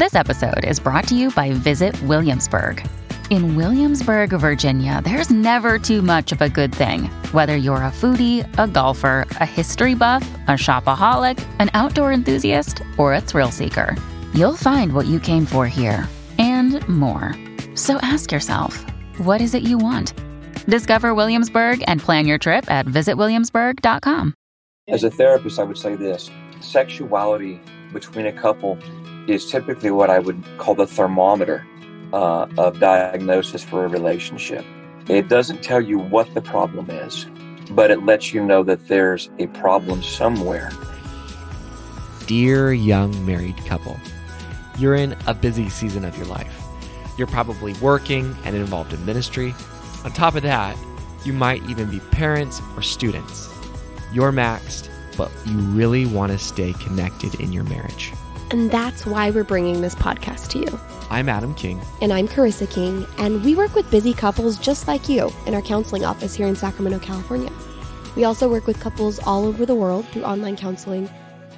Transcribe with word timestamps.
This 0.00 0.14
episode 0.14 0.64
is 0.64 0.80
brought 0.80 1.06
to 1.08 1.14
you 1.14 1.30
by 1.30 1.52
Visit 1.52 2.02
Williamsburg. 2.04 2.82
In 3.28 3.54
Williamsburg, 3.54 4.30
Virginia, 4.30 5.02
there's 5.04 5.28
never 5.28 5.78
too 5.78 6.00
much 6.00 6.32
of 6.32 6.40
a 6.40 6.48
good 6.48 6.74
thing. 6.74 7.10
Whether 7.32 7.54
you're 7.54 7.84
a 7.84 7.92
foodie, 7.92 8.48
a 8.58 8.66
golfer, 8.66 9.26
a 9.42 9.44
history 9.44 9.94
buff, 9.94 10.22
a 10.48 10.52
shopaholic, 10.52 11.38
an 11.58 11.68
outdoor 11.74 12.14
enthusiast, 12.14 12.80
or 12.96 13.12
a 13.12 13.20
thrill 13.20 13.50
seeker, 13.50 13.94
you'll 14.32 14.56
find 14.56 14.94
what 14.94 15.04
you 15.04 15.20
came 15.20 15.44
for 15.44 15.66
here 15.66 16.08
and 16.38 16.80
more. 16.88 17.36
So 17.74 17.98
ask 17.98 18.32
yourself, 18.32 18.78
what 19.18 19.42
is 19.42 19.52
it 19.52 19.64
you 19.64 19.76
want? 19.76 20.14
Discover 20.66 21.12
Williamsburg 21.12 21.84
and 21.86 22.00
plan 22.00 22.26
your 22.26 22.38
trip 22.38 22.70
at 22.70 22.86
visitwilliamsburg.com. 22.86 24.32
As 24.88 25.04
a 25.04 25.10
therapist, 25.10 25.58
I 25.58 25.64
would 25.64 25.76
say 25.76 25.94
this 25.94 26.30
sexuality 26.62 27.60
between 27.92 28.24
a 28.24 28.32
couple 28.32 28.78
is 29.30 29.50
typically 29.50 29.90
what 29.90 30.10
I 30.10 30.18
would 30.18 30.42
call 30.58 30.74
the 30.74 30.86
thermometer 30.86 31.64
uh, 32.12 32.46
of 32.58 32.80
diagnosis 32.80 33.62
for 33.62 33.84
a 33.84 33.88
relationship. 33.88 34.64
It 35.08 35.28
doesn't 35.28 35.62
tell 35.62 35.80
you 35.80 35.98
what 35.98 36.32
the 36.34 36.42
problem 36.42 36.90
is, 36.90 37.26
but 37.70 37.90
it 37.90 38.04
lets 38.04 38.34
you 38.34 38.44
know 38.44 38.62
that 38.64 38.88
there's 38.88 39.30
a 39.38 39.46
problem 39.48 40.02
somewhere. 40.02 40.70
Dear 42.26 42.72
young 42.72 43.24
married 43.24 43.56
couple, 43.66 43.96
you're 44.78 44.96
in 44.96 45.16
a 45.26 45.34
busy 45.34 45.68
season 45.68 46.04
of 46.04 46.16
your 46.16 46.26
life. 46.26 46.56
You're 47.16 47.26
probably 47.26 47.74
working 47.74 48.36
and 48.44 48.56
involved 48.56 48.92
in 48.92 49.04
ministry. 49.04 49.54
On 50.04 50.12
top 50.12 50.34
of 50.34 50.42
that, 50.42 50.76
you 51.24 51.32
might 51.32 51.62
even 51.68 51.90
be 51.90 52.00
parents 52.00 52.60
or 52.76 52.82
students. 52.82 53.48
You're 54.12 54.32
maxed, 54.32 54.88
but 55.16 55.30
you 55.46 55.58
really 55.58 56.06
want 56.06 56.32
to 56.32 56.38
stay 56.38 56.72
connected 56.74 57.34
in 57.40 57.52
your 57.52 57.64
marriage. 57.64 58.12
And 58.50 58.68
that's 58.68 59.06
why 59.06 59.30
we're 59.30 59.44
bringing 59.44 59.80
this 59.80 59.94
podcast 59.94 60.48
to 60.48 60.58
you. 60.58 60.80
I'm 61.08 61.28
Adam 61.28 61.54
King. 61.54 61.80
And 62.02 62.12
I'm 62.12 62.26
Carissa 62.26 62.68
King, 62.68 63.06
and 63.16 63.44
we 63.44 63.54
work 63.54 63.76
with 63.76 63.88
busy 63.92 64.12
couples 64.12 64.58
just 64.58 64.88
like 64.88 65.08
you 65.08 65.30
in 65.46 65.54
our 65.54 65.62
counseling 65.62 66.04
office 66.04 66.34
here 66.34 66.48
in 66.48 66.56
Sacramento, 66.56 66.98
California. 66.98 67.52
We 68.16 68.24
also 68.24 68.50
work 68.50 68.66
with 68.66 68.80
couples 68.80 69.20
all 69.20 69.44
over 69.44 69.64
the 69.64 69.76
world 69.76 70.04
through 70.08 70.24
online 70.24 70.56
counseling, 70.56 71.08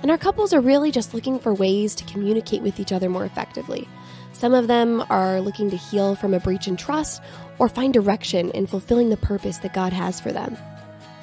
and 0.02 0.10
our 0.10 0.18
couples 0.18 0.52
are 0.52 0.60
really 0.60 0.90
just 0.90 1.14
looking 1.14 1.38
for 1.38 1.54
ways 1.54 1.94
to 1.94 2.04
communicate 2.04 2.60
with 2.60 2.78
each 2.78 2.92
other 2.92 3.08
more 3.08 3.24
effectively. 3.24 3.88
Some 4.34 4.52
of 4.52 4.66
them 4.66 5.02
are 5.08 5.40
looking 5.40 5.70
to 5.70 5.76
heal 5.78 6.14
from 6.14 6.34
a 6.34 6.40
breach 6.40 6.68
in 6.68 6.76
trust 6.76 7.22
or 7.58 7.70
find 7.70 7.94
direction 7.94 8.50
in 8.50 8.66
fulfilling 8.66 9.08
the 9.08 9.16
purpose 9.16 9.58
that 9.58 9.72
God 9.72 9.94
has 9.94 10.20
for 10.20 10.30
them. 10.30 10.58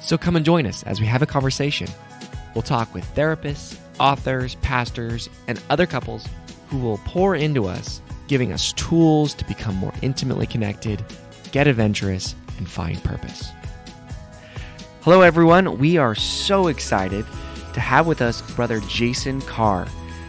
So 0.00 0.18
come 0.18 0.34
and 0.34 0.44
join 0.44 0.66
us 0.66 0.82
as 0.82 0.98
we 1.00 1.06
have 1.06 1.22
a 1.22 1.26
conversation. 1.26 1.86
We'll 2.54 2.62
talk 2.62 2.92
with 2.92 3.04
therapists, 3.14 3.76
authors, 4.00 4.56
pastors, 4.56 5.28
and 5.46 5.62
other 5.70 5.86
couples 5.86 6.26
who 6.68 6.78
will 6.78 6.98
pour 7.04 7.36
into 7.36 7.66
us, 7.66 8.00
giving 8.26 8.52
us 8.52 8.72
tools 8.72 9.34
to 9.34 9.44
become 9.44 9.76
more 9.76 9.92
intimately 10.02 10.46
connected, 10.46 11.04
get 11.52 11.68
adventurous, 11.68 12.34
and 12.58 12.68
find 12.68 13.02
purpose. 13.04 13.50
Hello, 15.02 15.20
everyone. 15.20 15.78
We 15.78 15.98
are 15.98 16.14
so 16.14 16.66
excited 16.68 17.24
to 17.74 17.80
have 17.80 18.06
with 18.06 18.20
us 18.20 18.42
Brother 18.52 18.80
Jason 18.88 19.40
Carr, 19.42 19.84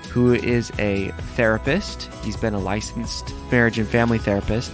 who 0.10 0.34
is 0.34 0.72
a 0.78 1.10
therapist. 1.36 2.04
He's 2.24 2.38
been 2.38 2.54
a 2.54 2.60
licensed 2.60 3.34
marriage 3.52 3.80
and 3.80 3.88
family 3.88 4.18
therapist 4.18 4.72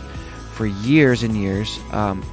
for 0.54 0.66
years 0.66 1.24
and 1.24 1.36
years. 1.36 1.80
Um, 1.92 2.26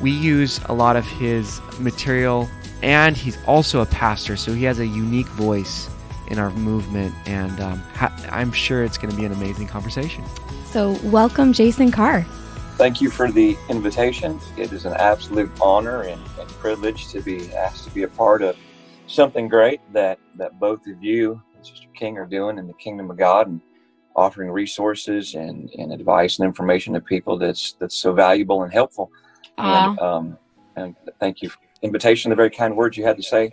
we 0.00 0.10
use 0.10 0.60
a 0.66 0.74
lot 0.74 0.96
of 0.96 1.06
his 1.06 1.60
material, 1.78 2.48
and 2.82 3.16
he's 3.16 3.38
also 3.46 3.80
a 3.80 3.86
pastor, 3.86 4.36
so 4.36 4.52
he 4.52 4.64
has 4.64 4.78
a 4.78 4.86
unique 4.86 5.28
voice 5.28 5.88
in 6.28 6.38
our 6.38 6.50
movement, 6.50 7.14
and 7.26 7.60
um, 7.60 7.78
ha- 7.94 8.14
I'm 8.30 8.52
sure 8.52 8.84
it's 8.84 8.98
going 8.98 9.10
to 9.10 9.16
be 9.16 9.24
an 9.24 9.32
amazing 9.32 9.66
conversation. 9.66 10.24
So, 10.66 10.98
welcome, 11.04 11.52
Jason 11.52 11.90
Carr. 11.90 12.22
Thank 12.76 13.00
you 13.00 13.10
for 13.10 13.30
the 13.30 13.56
invitation. 13.70 14.38
It 14.56 14.72
is 14.72 14.84
an 14.84 14.94
absolute 14.94 15.50
honor 15.62 16.02
and, 16.02 16.20
and 16.38 16.48
privilege 16.50 17.08
to 17.08 17.22
be 17.22 17.52
asked 17.54 17.84
to 17.84 17.90
be 17.90 18.02
a 18.02 18.08
part 18.08 18.42
of 18.42 18.56
something 19.06 19.48
great 19.48 19.80
that, 19.92 20.18
that 20.36 20.58
both 20.60 20.86
of 20.86 21.02
you 21.02 21.40
and 21.54 21.66
Sister 21.66 21.88
King 21.94 22.18
are 22.18 22.26
doing 22.26 22.58
in 22.58 22.66
the 22.66 22.74
kingdom 22.74 23.10
of 23.10 23.16
God 23.16 23.48
and 23.48 23.60
offering 24.14 24.50
resources 24.50 25.34
and, 25.34 25.70
and 25.78 25.92
advice 25.92 26.38
and 26.38 26.46
information 26.46 26.92
to 26.94 27.00
people 27.00 27.38
that's 27.38 27.74
that's 27.80 27.96
so 27.96 28.12
valuable 28.12 28.62
and 28.62 28.72
helpful. 28.72 29.10
And, 29.56 29.98
um, 30.00 30.38
and 30.76 30.94
thank 31.18 31.40
you 31.40 31.48
for 31.48 31.58
the 31.80 31.86
invitation, 31.86 32.28
the 32.28 32.36
very 32.36 32.50
kind 32.50 32.76
words 32.76 32.96
you 32.96 33.04
had 33.04 33.16
to 33.16 33.22
say 33.22 33.50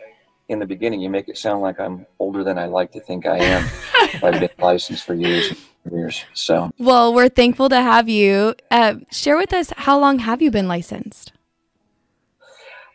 in 0.49 0.59
the 0.59 0.65
beginning. 0.65 1.01
You 1.01 1.09
make 1.09 1.29
it 1.29 1.37
sound 1.37 1.61
like 1.61 1.79
I'm 1.79 2.05
older 2.19 2.43
than 2.43 2.57
I 2.57 2.65
like 2.65 2.91
to 2.93 2.99
think 2.99 3.25
I 3.25 3.37
am. 3.37 3.69
I've 4.23 4.39
been 4.39 4.49
licensed 4.59 5.05
for 5.05 5.13
years 5.13 5.53
and 5.85 5.93
years. 5.93 6.23
So, 6.33 6.71
Well, 6.77 7.13
we're 7.13 7.29
thankful 7.29 7.69
to 7.69 7.81
have 7.81 8.09
you. 8.09 8.55
Uh, 8.71 8.95
share 9.11 9.37
with 9.37 9.53
us 9.53 9.71
how 9.77 9.99
long 9.99 10.19
have 10.19 10.41
you 10.41 10.51
been 10.51 10.67
licensed? 10.67 11.33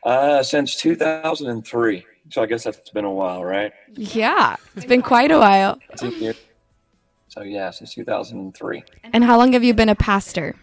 uh, 0.05 0.43
since 0.43 0.77
2003. 0.77 2.07
So 2.31 2.43
I 2.43 2.47
guess 2.47 2.65
that's 2.65 2.91
been 2.91 3.05
a 3.05 3.13
while, 3.13 3.45
right? 3.45 3.73
Yeah, 3.95 4.57
it's 4.77 4.87
been 4.87 5.03
quite 5.03 5.31
a 5.31 5.39
while. 5.39 5.79
So 5.97 7.43
yeah, 7.43 7.71
since 7.71 7.95
2003. 7.95 8.83
And 9.13 9.25
how 9.25 9.37
long 9.39 9.53
have 9.53 9.65
you 9.65 9.75
been 9.75 9.89
a 9.89 9.95
pastor? 9.95 10.55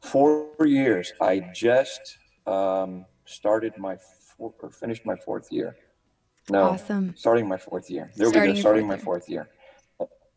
Four 0.00 0.48
years. 0.64 1.12
I 1.20 1.40
just 1.54 2.18
um, 2.46 3.06
started 3.24 3.76
my 3.78 3.96
four, 4.38 4.52
or 4.60 4.70
finished 4.70 5.04
my 5.06 5.16
fourth 5.16 5.48
year. 5.50 5.76
No, 6.50 6.70
Awesome. 6.70 7.14
starting 7.16 7.48
my 7.48 7.56
fourth 7.56 7.90
year. 7.90 8.10
There 8.16 8.28
Starting 8.28 8.50
we 8.50 8.54
go. 8.56 8.60
Starting 8.60 8.86
fourth 8.86 8.98
my 8.98 9.04
fourth 9.04 9.28
year. 9.28 9.48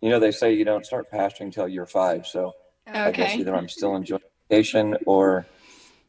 You 0.01 0.09
know, 0.09 0.19
they 0.19 0.31
say 0.31 0.53
you 0.53 0.63
don't 0.63 0.85
start 0.85 1.11
pastoring 1.11 1.41
until 1.47 1.67
you're 1.67 1.85
five. 1.87 2.25
So 2.27 2.53
I 2.87 3.11
guess 3.11 3.35
either 3.35 3.55
I'm 3.55 3.67
still 3.67 3.95
enjoying 3.95 4.21
vacation 4.49 4.95
or 5.05 5.45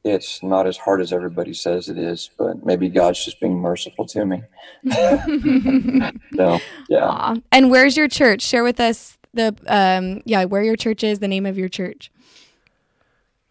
it's 0.05 0.43
not 0.43 0.67
as 0.67 0.77
hard 0.77 1.01
as 1.01 1.13
everybody 1.13 1.53
says 1.55 1.89
it 1.89 1.99
is. 1.99 2.31
But 2.39 2.65
maybe 2.65 2.89
God's 2.89 3.25
just 3.25 3.41
being 3.41 3.59
merciful 3.59 4.07
to 4.07 4.25
me. 4.25 4.43
So 6.37 6.61
yeah. 6.89 7.09
Aw. 7.09 7.37
And 7.51 7.71
where's 7.71 7.97
your 7.97 8.09
church? 8.09 8.43
Share 8.43 8.63
with 8.63 8.79
us 8.79 9.19
the 9.35 9.57
um 9.67 10.23
yeah, 10.25 10.45
where 10.45 10.63
your 10.63 10.77
church 10.77 11.03
is, 11.03 11.19
the 11.19 11.29
name 11.29 11.47
of 11.47 11.59
your 11.59 11.69
church. 11.69 12.13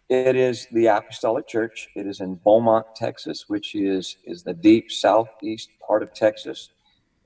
It 0.08 0.36
is 0.36 0.66
the 0.72 0.86
Apostolic 0.86 1.46
Church. 1.46 1.88
It 1.94 2.06
is 2.06 2.20
in 2.20 2.36
Beaumont, 2.36 2.86
Texas, 2.96 3.44
which 3.48 3.74
is 3.74 4.16
is 4.24 4.42
the 4.42 4.54
deep 4.54 4.90
southeast 4.90 5.68
part 5.86 6.02
of 6.02 6.14
Texas. 6.14 6.70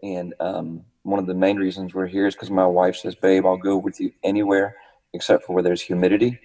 And 0.03 0.35
um, 0.41 0.85
one 1.05 1.21
of 1.21 1.27
the 1.27 1.35
main 1.35 1.59
reasons 1.59 1.95
we're 1.95 2.09
here 2.09 2.27
is 2.27 2.35
because 2.35 2.51
my 2.51 2.67
wife 2.67 2.97
says, 2.97 3.15
"Babe, 3.15 3.47
I'll 3.47 3.57
go 3.57 3.77
with 3.77 4.01
you 4.01 4.11
anywhere 4.25 4.75
except 5.13 5.45
for 5.45 5.53
where 5.53 5.63
there's 5.63 5.81
humidity." 5.81 6.41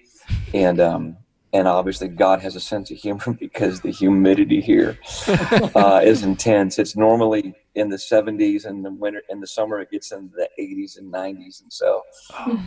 And 0.54 0.80
um, 0.80 1.18
and 1.54 1.68
obviously 1.68 2.08
God 2.08 2.40
has 2.42 2.56
a 2.56 2.60
sense 2.60 2.92
of 2.92 2.98
humor 2.98 3.34
because 3.40 3.82
the 3.82 3.92
humidity 3.92 4.62
here 4.62 5.00
uh, 5.76 6.02
is 6.04 6.24
intense. 6.24 6.78
It's 6.78 6.96
normally 6.96 7.56
in 7.74 7.90
the 7.90 7.98
70s, 7.98 8.66
and 8.66 8.86
the 8.86 8.92
winter 8.92 9.24
in 9.30 9.40
the 9.40 9.48
summer 9.48 9.80
it 9.80 9.90
gets 9.90 10.12
into 10.12 10.36
the 10.36 10.50
80s 10.60 10.98
and 10.98 11.12
90s. 11.12 11.62
And 11.62 11.72
so, 11.72 12.04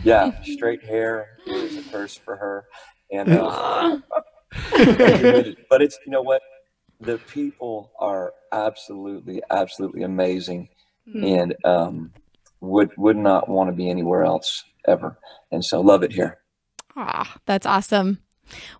yeah, 0.03 0.41
straight 0.41 0.83
hair 0.83 1.37
is 1.45 1.77
a 1.77 1.89
curse 1.89 2.17
for 2.17 2.35
her. 2.35 2.65
And 3.11 3.29
uh, 3.33 3.99
but 5.69 5.81
it's 5.81 5.99
you 6.05 6.11
know 6.11 6.21
what 6.21 6.41
the 6.99 7.17
people 7.17 7.91
are 7.99 8.33
absolutely 8.51 9.41
absolutely 9.49 10.03
amazing 10.03 10.69
and 11.13 11.55
um 11.65 12.11
would 12.59 12.91
would 12.97 13.17
not 13.17 13.49
want 13.49 13.69
to 13.69 13.75
be 13.75 13.89
anywhere 13.89 14.23
else 14.23 14.63
ever 14.87 15.17
and 15.51 15.65
so 15.65 15.81
love 15.81 16.03
it 16.03 16.11
here 16.11 16.41
Ah, 16.95 17.37
that's 17.45 17.65
awesome. 17.65 18.19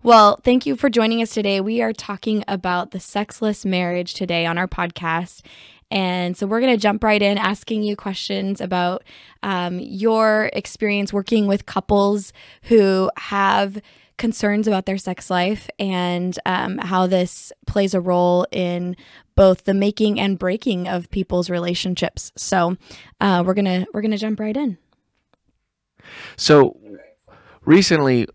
Well, 0.02 0.38
thank 0.44 0.66
you 0.66 0.76
for 0.76 0.90
joining 0.90 1.22
us 1.22 1.30
today. 1.30 1.60
We 1.60 1.80
are 1.80 1.92
talking 1.92 2.44
about 2.46 2.90
the 2.90 3.00
sexless 3.00 3.64
marriage 3.64 4.14
today 4.14 4.44
on 4.44 4.58
our 4.58 4.68
podcast. 4.68 5.46
And 5.90 6.36
so 6.36 6.46
we're 6.46 6.60
going 6.60 6.74
to 6.74 6.80
jump 6.80 7.04
right 7.04 7.20
in 7.20 7.38
asking 7.38 7.82
you 7.82 7.96
questions 7.96 8.60
about 8.60 9.02
um, 9.42 9.78
your 9.78 10.50
experience 10.52 11.12
working 11.12 11.46
with 11.46 11.66
couples 11.66 12.32
who 12.64 13.10
have 13.16 13.80
concerns 14.16 14.68
about 14.68 14.86
their 14.86 14.98
sex 14.98 15.30
life 15.30 15.68
and 15.78 16.38
um, 16.46 16.78
how 16.78 17.06
this 17.06 17.52
plays 17.66 17.94
a 17.94 18.00
role 18.00 18.46
in 18.50 18.96
both 19.34 19.64
the 19.64 19.74
making 19.74 20.20
and 20.20 20.38
breaking 20.38 20.88
of 20.88 21.10
people's 21.10 21.48
relationships. 21.50 22.32
So 22.36 22.76
uh, 23.20 23.42
we're 23.46 23.54
gonna 23.54 23.86
we're 23.92 24.02
gonna 24.02 24.18
jump 24.18 24.40
right 24.40 24.56
in. 24.56 24.78
So 26.36 26.76
recently, 27.64 28.26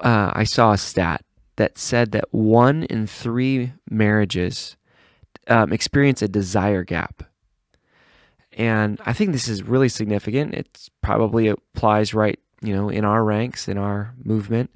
uh, 0.00 0.30
I 0.32 0.44
saw 0.44 0.72
a 0.72 0.78
stat 0.78 1.24
that 1.56 1.78
said 1.78 2.12
that 2.12 2.24
one 2.32 2.84
in 2.84 3.06
three 3.06 3.72
marriages 3.90 4.76
um, 5.46 5.72
experience 5.72 6.22
a 6.22 6.28
desire 6.28 6.84
gap. 6.84 7.22
And 8.56 9.00
I 9.04 9.12
think 9.12 9.32
this 9.32 9.48
is 9.48 9.62
really 9.62 9.88
significant. 9.88 10.54
It 10.54 10.88
probably 11.02 11.48
applies 11.48 12.14
right, 12.14 12.38
you 12.64 12.74
know, 12.74 12.88
in 12.88 13.04
our 13.04 13.24
ranks, 13.24 13.68
in 13.68 13.78
our 13.78 14.14
movement. 14.22 14.70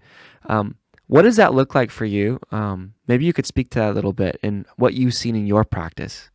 Um, 0.47 0.77
what 1.07 1.23
does 1.23 1.37
that 1.37 1.55
look 1.55 1.75
like 1.75 1.91
for 1.91 2.05
you? 2.05 2.39
Um, 2.53 2.95
maybe 3.07 3.25
you 3.25 3.33
could 3.33 3.47
speak 3.47 3.71
to 3.71 3.79
that 3.79 3.93
a 3.93 3.95
little 3.95 4.13
bit 4.13 4.39
and 4.43 4.67
what 4.77 4.95
you've 4.95 5.15
seen 5.15 5.35
in 5.35 5.47
your 5.47 5.65
practice. 5.65 6.31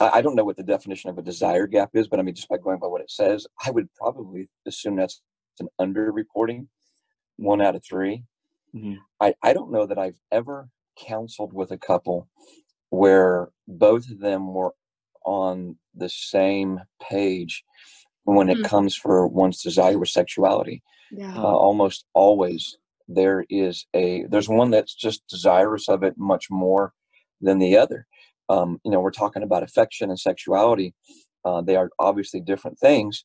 I 0.00 0.22
don't 0.22 0.34
know 0.34 0.44
what 0.44 0.56
the 0.56 0.62
definition 0.62 1.10
of 1.10 1.18
a 1.18 1.22
desire 1.22 1.66
gap 1.66 1.90
is, 1.94 2.08
but 2.08 2.18
I 2.18 2.22
mean, 2.22 2.34
just 2.34 2.48
by 2.48 2.56
going 2.56 2.78
by 2.78 2.86
what 2.86 3.02
it 3.02 3.10
says, 3.10 3.46
I 3.64 3.70
would 3.70 3.92
probably 3.94 4.48
assume 4.66 4.96
that's 4.96 5.20
an 5.58 5.68
underreporting, 5.80 6.68
one 7.36 7.60
out 7.60 7.74
of 7.74 7.84
3 7.84 8.24
mm-hmm. 8.74 8.94
I, 9.20 9.34
I 9.42 9.52
don't 9.52 9.70
know 9.70 9.86
that 9.86 9.98
I've 9.98 10.18
ever 10.32 10.70
counseled 10.98 11.52
with 11.52 11.70
a 11.70 11.78
couple 11.78 12.28
where 12.90 13.48
both 13.68 14.10
of 14.10 14.20
them 14.20 14.52
were 14.52 14.74
on 15.24 15.76
the 15.94 16.08
same 16.08 16.80
page 17.00 17.64
when 18.24 18.48
it 18.48 18.58
mm-hmm. 18.58 18.66
comes 18.66 18.94
for 18.94 19.26
one's 19.26 19.62
desire 19.62 19.98
with 19.98 20.08
sexuality. 20.08 20.82
Yeah. 21.10 21.34
Uh, 21.36 21.42
almost 21.42 22.04
always 22.14 22.76
there 23.08 23.44
is 23.50 23.86
a 23.94 24.24
there's 24.30 24.48
one 24.48 24.70
that's 24.70 24.94
just 24.94 25.26
desirous 25.28 25.88
of 25.88 26.02
it 26.02 26.14
much 26.16 26.46
more 26.50 26.92
than 27.40 27.58
the 27.58 27.76
other. 27.76 28.06
Um, 28.48 28.80
you 28.84 28.90
know, 28.90 29.00
we're 29.00 29.10
talking 29.10 29.42
about 29.42 29.62
affection 29.62 30.10
and 30.10 30.18
sexuality. 30.18 30.94
Uh, 31.44 31.62
they 31.62 31.76
are 31.76 31.90
obviously 31.98 32.40
different 32.40 32.78
things 32.78 33.24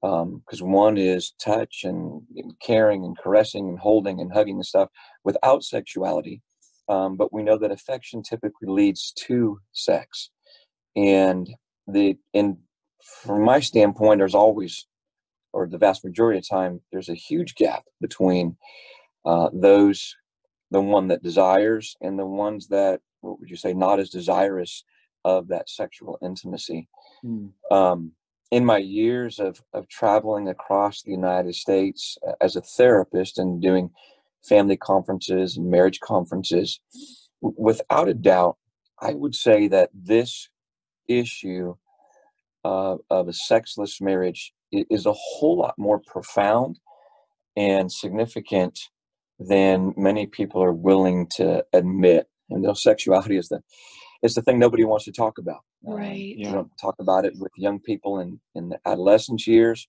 because 0.00 0.62
um, 0.62 0.70
one 0.70 0.96
is 0.98 1.32
touch 1.40 1.80
and, 1.84 2.22
and, 2.36 2.52
caring 2.60 3.04
and 3.04 3.16
caressing 3.18 3.68
and 3.68 3.78
holding 3.78 4.20
and 4.20 4.32
hugging 4.32 4.56
and 4.56 4.66
stuff 4.66 4.88
without 5.24 5.64
sexuality. 5.64 6.42
Um, 6.88 7.16
but 7.16 7.32
we 7.32 7.42
know 7.42 7.58
that 7.58 7.72
affection 7.72 8.22
typically 8.22 8.68
leads 8.68 9.12
to 9.26 9.58
sex 9.72 10.30
and 10.94 11.48
the 11.88 12.16
and 12.34 12.58
from 13.02 13.42
my 13.42 13.60
standpoint 13.60 14.18
there's 14.18 14.34
always 14.34 14.86
or 15.52 15.66
the 15.66 15.78
vast 15.78 16.04
majority 16.04 16.38
of 16.38 16.48
time 16.48 16.80
there's 16.92 17.08
a 17.08 17.14
huge 17.14 17.54
gap 17.54 17.84
between 18.00 18.56
uh, 19.24 19.48
those 19.52 20.16
the 20.70 20.80
one 20.80 21.08
that 21.08 21.22
desires 21.22 21.96
and 22.00 22.18
the 22.18 22.26
ones 22.26 22.68
that 22.68 23.00
what 23.20 23.38
would 23.38 23.50
you 23.50 23.56
say 23.56 23.72
not 23.72 24.00
as 24.00 24.10
desirous 24.10 24.84
of 25.24 25.48
that 25.48 25.68
sexual 25.68 26.18
intimacy 26.22 26.88
mm. 27.24 27.50
um, 27.70 28.12
in 28.52 28.64
my 28.64 28.78
years 28.78 29.40
of, 29.40 29.60
of 29.72 29.88
traveling 29.88 30.48
across 30.48 31.02
the 31.02 31.10
united 31.10 31.54
states 31.54 32.18
uh, 32.26 32.32
as 32.40 32.56
a 32.56 32.60
therapist 32.60 33.38
and 33.38 33.62
doing 33.62 33.90
family 34.42 34.76
conferences 34.76 35.56
and 35.56 35.70
marriage 35.70 36.00
conferences 36.00 36.80
without 37.40 38.08
a 38.08 38.14
doubt 38.14 38.56
i 39.00 39.12
would 39.12 39.34
say 39.34 39.68
that 39.68 39.90
this 39.94 40.48
issue 41.08 41.74
uh, 42.66 42.96
of 43.10 43.28
a 43.28 43.32
sexless 43.32 44.00
marriage 44.00 44.52
is 44.72 45.06
a 45.06 45.12
whole 45.12 45.58
lot 45.58 45.74
more 45.78 46.00
profound 46.04 46.80
and 47.56 47.92
significant 47.92 48.78
than 49.38 49.94
many 49.96 50.26
people 50.26 50.62
are 50.62 50.72
willing 50.72 51.28
to 51.36 51.64
admit. 51.72 52.26
And 52.50 52.62
know, 52.62 52.74
sexuality 52.74 53.36
is 53.36 53.48
the 53.48 53.60
is 54.22 54.34
the 54.34 54.42
thing 54.42 54.58
nobody 54.58 54.84
wants 54.84 55.04
to 55.04 55.12
talk 55.12 55.38
about. 55.38 55.60
Um, 55.86 55.94
right. 55.94 56.10
Um, 56.10 56.38
you 56.38 56.50
don't 56.50 56.70
talk 56.80 56.96
about 56.98 57.24
it 57.24 57.34
with 57.38 57.52
young 57.56 57.78
people 57.78 58.18
in 58.18 58.40
in 58.56 58.70
the 58.70 58.78
adolescence 58.84 59.46
years. 59.46 59.86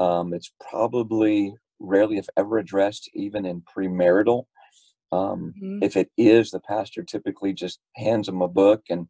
Um, 0.00 0.32
it's 0.32 0.52
probably 0.70 1.54
rarely, 1.78 2.16
if 2.18 2.26
ever, 2.36 2.58
addressed 2.58 3.10
even 3.14 3.44
in 3.44 3.62
premarital. 3.62 4.44
Um, 5.12 5.52
mm-hmm. 5.62 5.82
If 5.82 5.96
it 5.96 6.10
is, 6.16 6.50
the 6.50 6.60
pastor 6.60 7.02
typically 7.02 7.52
just 7.52 7.80
hands 7.96 8.26
them 8.26 8.40
a 8.40 8.48
book 8.48 8.82
and 8.88 9.08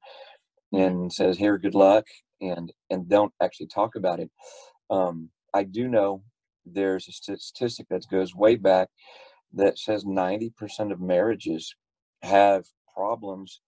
and 0.72 1.12
says, 1.12 1.38
"Here, 1.38 1.58
good 1.58 1.74
luck," 1.74 2.06
and 2.40 2.72
and 2.90 3.08
don't 3.08 3.32
actually 3.40 3.66
talk 3.66 3.94
about 3.94 4.20
it. 4.20 4.30
Um, 4.90 5.30
I 5.54 5.64
do 5.64 5.88
know 5.88 6.22
there's 6.64 7.08
a 7.08 7.12
statistic 7.12 7.86
that 7.88 8.08
goes 8.10 8.34
way 8.34 8.56
back 8.56 8.88
that 9.52 9.78
says 9.78 10.04
90% 10.04 10.52
of 10.92 11.00
marriages 11.00 11.74
have 12.22 12.66
problems 12.94 13.60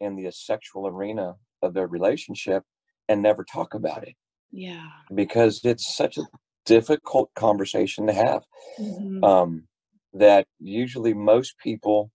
in 0.00 0.16
the 0.16 0.30
sexual 0.30 0.86
arena 0.86 1.34
of 1.62 1.72
their 1.72 1.86
relationship 1.86 2.64
and 3.08 3.22
never 3.22 3.44
talk 3.44 3.72
about 3.72 4.06
it. 4.06 4.14
Yeah. 4.50 4.88
Because 5.14 5.60
it's 5.64 5.96
such 5.96 6.18
a 6.18 6.26
difficult 6.66 7.30
conversation 7.34 8.06
to 8.06 8.12
have. 8.12 8.42
Mm-hmm. 8.78 9.24
Um, 9.24 9.68
that 10.12 10.46
usually 10.58 11.14
most 11.14 11.54
people 11.58 12.10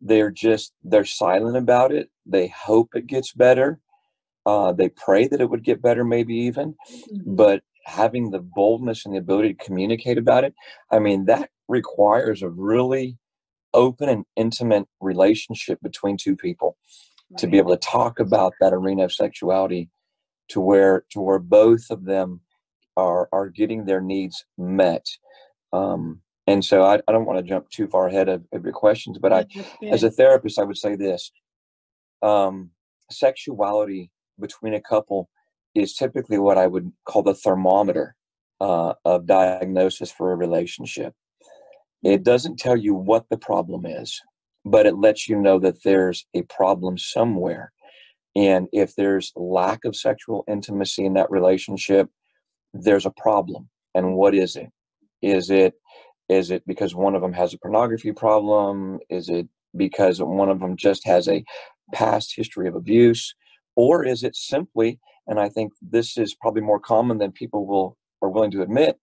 they're 0.00 0.30
just 0.30 0.72
they're 0.82 1.04
silent 1.04 1.56
about 1.56 1.92
it 1.92 2.08
they 2.26 2.48
hope 2.48 2.90
it 2.94 3.06
gets 3.06 3.32
better 3.32 3.80
uh, 4.48 4.72
they 4.72 4.88
pray 4.88 5.28
that 5.28 5.42
it 5.42 5.50
would 5.50 5.62
get 5.62 5.82
better 5.82 6.04
maybe 6.04 6.34
even 6.34 6.74
mm-hmm. 6.90 7.34
but 7.34 7.62
having 7.84 8.30
the 8.30 8.40
boldness 8.40 9.04
and 9.04 9.14
the 9.14 9.18
ability 9.18 9.52
to 9.52 9.64
communicate 9.64 10.16
about 10.16 10.42
it 10.42 10.54
i 10.90 10.98
mean 10.98 11.26
that 11.26 11.50
requires 11.68 12.42
a 12.42 12.48
really 12.48 13.18
open 13.74 14.08
and 14.08 14.24
intimate 14.36 14.86
relationship 15.00 15.78
between 15.82 16.16
two 16.16 16.34
people 16.34 16.78
right. 17.30 17.38
to 17.38 17.46
be 17.46 17.58
able 17.58 17.76
to 17.76 17.88
talk 17.88 18.18
about 18.18 18.54
that 18.60 18.72
arena 18.72 19.04
of 19.04 19.12
sexuality 19.12 19.90
to 20.48 20.60
where 20.60 21.04
to 21.10 21.20
where 21.20 21.38
both 21.38 21.90
of 21.90 22.04
them 22.06 22.40
are 22.96 23.28
are 23.32 23.50
getting 23.50 23.84
their 23.84 24.00
needs 24.00 24.46
met 24.56 25.06
um, 25.74 26.22
and 26.46 26.64
so 26.64 26.82
I, 26.82 26.94
I 27.06 27.12
don't 27.12 27.26
want 27.26 27.38
to 27.38 27.42
jump 27.42 27.68
too 27.68 27.88
far 27.88 28.08
ahead 28.08 28.30
of, 28.30 28.42
of 28.54 28.64
your 28.64 28.72
questions, 28.72 29.18
but 29.18 29.34
I, 29.34 29.44
as 29.82 30.02
a 30.02 30.10
therapist, 30.10 30.58
I 30.58 30.64
would 30.64 30.78
say 30.78 30.96
this: 30.96 31.30
um, 32.22 32.70
sexuality 33.10 34.10
between 34.40 34.74
a 34.74 34.80
couple 34.80 35.28
is 35.74 35.94
typically 35.94 36.38
what 36.38 36.58
I 36.58 36.66
would 36.66 36.92
call 37.04 37.22
the 37.22 37.34
thermometer 37.34 38.14
uh, 38.60 38.94
of 39.04 39.26
diagnosis 39.26 40.10
for 40.10 40.32
a 40.32 40.36
relationship. 40.36 41.14
It 42.02 42.22
doesn't 42.22 42.58
tell 42.58 42.76
you 42.76 42.94
what 42.94 43.26
the 43.28 43.38
problem 43.38 43.86
is, 43.86 44.20
but 44.64 44.86
it 44.86 44.98
lets 44.98 45.28
you 45.28 45.36
know 45.36 45.58
that 45.60 45.82
there's 45.82 46.26
a 46.34 46.42
problem 46.42 46.98
somewhere. 46.98 47.72
And 48.36 48.68
if 48.72 48.94
there's 48.94 49.32
lack 49.34 49.84
of 49.84 49.96
sexual 49.96 50.44
intimacy 50.48 51.04
in 51.04 51.14
that 51.14 51.30
relationship, 51.30 52.08
there's 52.72 53.06
a 53.06 53.10
problem. 53.10 53.68
And 53.94 54.14
what 54.14 54.34
is 54.34 54.56
it? 54.56 54.68
Is 55.22 55.50
it 55.50 55.74
is 56.28 56.50
it 56.50 56.62
because 56.66 56.94
one 56.94 57.14
of 57.14 57.22
them 57.22 57.32
has 57.32 57.54
a 57.54 57.58
pornography 57.58 58.12
problem? 58.12 59.00
Is 59.08 59.30
it 59.30 59.48
because 59.74 60.20
one 60.20 60.50
of 60.50 60.60
them 60.60 60.76
just 60.76 61.06
has 61.06 61.26
a 61.26 61.44
past 61.92 62.34
history 62.36 62.68
of 62.68 62.74
abuse? 62.74 63.34
Or 63.78 64.04
is 64.04 64.24
it 64.24 64.34
simply, 64.34 64.98
and 65.28 65.38
I 65.38 65.48
think 65.48 65.72
this 65.80 66.18
is 66.18 66.34
probably 66.34 66.62
more 66.62 66.80
common 66.80 67.18
than 67.18 67.30
people 67.30 67.64
will 67.64 67.96
are 68.20 68.28
willing 68.28 68.50
to 68.50 68.62
admit, 68.62 68.98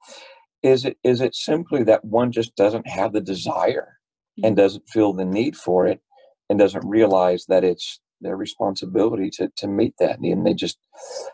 is 0.64 0.84
it 0.84 0.98
is 1.02 1.22
it 1.22 1.34
simply 1.34 1.82
that 1.84 2.04
one 2.04 2.30
just 2.30 2.58
doesn't 2.58 2.86
have 2.86 3.14
the 3.14 3.22
desire 3.22 3.98
and 4.44 4.48
mm-hmm. 4.48 4.56
doesn't 4.56 4.90
feel 4.90 5.14
the 5.14 5.24
need 5.24 5.56
for 5.56 5.88
it 5.88 6.02
and 6.50 6.60
doesn't 6.60 6.86
realize 6.86 7.46
that 7.46 7.64
it's 7.64 8.02
their 8.20 8.36
responsibility 8.36 9.30
to 9.30 9.50
to 9.56 9.66
meet 9.66 9.94
that 9.98 10.20
need 10.20 10.34
and 10.34 10.46
they 10.46 10.54
just 10.54 10.78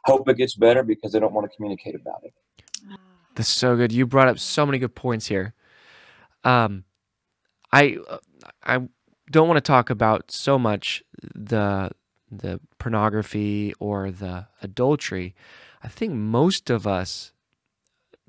hope 0.05 0.29
it 0.29 0.37
gets 0.37 0.55
better 0.55 0.83
because 0.83 1.11
they 1.11 1.19
don't 1.19 1.33
want 1.33 1.49
to 1.49 1.55
communicate 1.55 1.95
about 1.95 2.21
it. 2.23 2.33
That's 3.33 3.49
so 3.49 3.75
good. 3.75 3.91
You 3.91 4.05
brought 4.05 4.27
up 4.27 4.37
so 4.37 4.67
many 4.67 4.77
good 4.77 4.93
points 4.93 5.25
here. 5.25 5.55
Um, 6.43 6.83
I 7.73 7.97
I 8.61 8.81
don't 9.31 9.47
want 9.47 9.57
to 9.57 9.61
talk 9.61 9.89
about 9.89 10.29
so 10.29 10.59
much 10.59 11.01
the 11.33 11.89
the 12.31 12.59
pornography 12.79 13.73
or 13.79 14.09
the 14.09 14.47
adultery. 14.61 15.35
I 15.83 15.87
think 15.87 16.13
most 16.13 16.69
of 16.69 16.87
us 16.87 17.33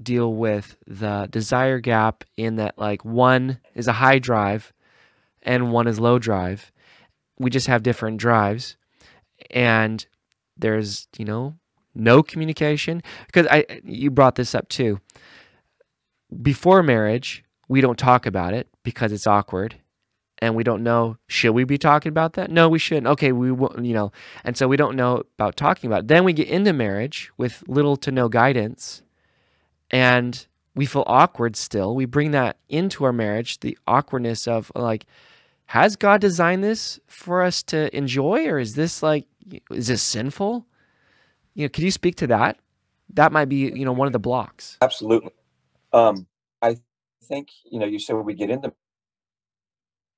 deal 0.03 0.35
with 0.35 0.77
the 0.87 1.29
desire 1.31 1.79
gap 1.79 2.25
in 2.37 2.57
that 2.57 2.79
like 2.79 3.05
one 3.05 3.61
is 3.75 3.87
a 3.87 3.93
high 3.93 4.19
drive 4.19 4.73
and 5.43 5.71
one 5.73 5.87
is 5.87 6.01
low 6.01 6.19
drive. 6.19 6.73
We 7.39 7.51
just 7.51 7.69
have 7.69 7.83
different 7.83 8.19
drives 8.19 8.77
and 9.51 10.05
there's, 10.57 11.09
you 11.17 11.25
know, 11.25 11.55
no 11.95 12.23
communication 12.23 13.03
because 13.27 13.47
I 13.51 13.65
you 13.85 14.11
brought 14.11 14.35
this 14.37 14.55
up 14.55 14.69
too. 14.69 15.01
Before 16.41 16.83
marriage, 16.83 17.45
we 17.69 17.81
don't 17.81 17.99
talk 17.99 18.25
about 18.27 18.55
it 18.55 18.69
because 18.83 19.13
it's 19.13 19.27
awkward 19.27 19.77
and 20.43 20.57
we 20.57 20.65
don't 20.65 20.85
know 20.85 21.19
should 21.29 21.53
we 21.53 21.65
be 21.65 21.79
talking 21.79 22.11
about 22.11 22.35
that? 22.35 22.51
No 22.53 22.69
we 22.69 22.81
shouldn't. 22.81 23.09
Okay 23.09 23.33
we 23.33 23.53
won't, 23.53 23.85
you 23.87 23.95
know 23.95 24.13
and 24.45 24.59
so 24.59 24.69
we 24.69 24.79
don't 24.79 24.97
know 24.97 25.25
about 25.39 25.57
talking 25.57 25.89
about 25.91 26.03
it. 26.03 26.09
Then 26.09 26.25
we 26.25 26.35
get 26.35 26.49
into 26.49 26.75
marriage 26.75 27.33
with 27.39 27.65
little 27.69 27.97
to 27.99 28.13
no 28.13 28.29
guidance 28.31 29.03
and 29.91 30.47
we 30.77 30.87
feel 30.87 31.05
awkward 31.09 31.57
still. 31.57 31.95
We 31.97 32.07
bring 32.07 32.33
that 32.33 32.59
into 32.69 33.05
our 33.05 33.15
marriage 33.15 33.61
the 33.61 33.79
awkwardness 33.89 34.49
of 34.49 34.73
like 34.77 35.07
has 35.67 35.97
god 35.97 36.21
designed 36.23 36.65
this 36.65 37.01
for 37.09 37.43
us 37.43 37.63
to 37.65 37.97
enjoy 37.97 38.47
or 38.47 38.61
is 38.61 38.75
this 38.77 39.03
like 39.03 39.27
is 39.73 39.89
this 39.89 40.03
sinful? 40.03 40.67
You 41.55 41.67
know 41.67 41.71
can 41.71 41.85
you 41.85 41.93
speak 41.93 42.17
to 42.17 42.29
that? 42.29 42.59
That 43.15 43.33
might 43.33 43.47
be 43.51 43.57
you 43.75 43.85
know 43.87 43.93
one 43.93 44.09
of 44.09 44.15
the 44.15 44.21
blocks. 44.21 44.81
Absolutely. 44.83 45.33
Um 45.93 46.27
I 46.63 46.77
think, 47.25 47.49
you 47.71 47.79
know, 47.81 47.87
you 47.87 47.99
said 48.01 48.15
we 48.17 48.35
get 48.35 48.51
into 48.51 48.73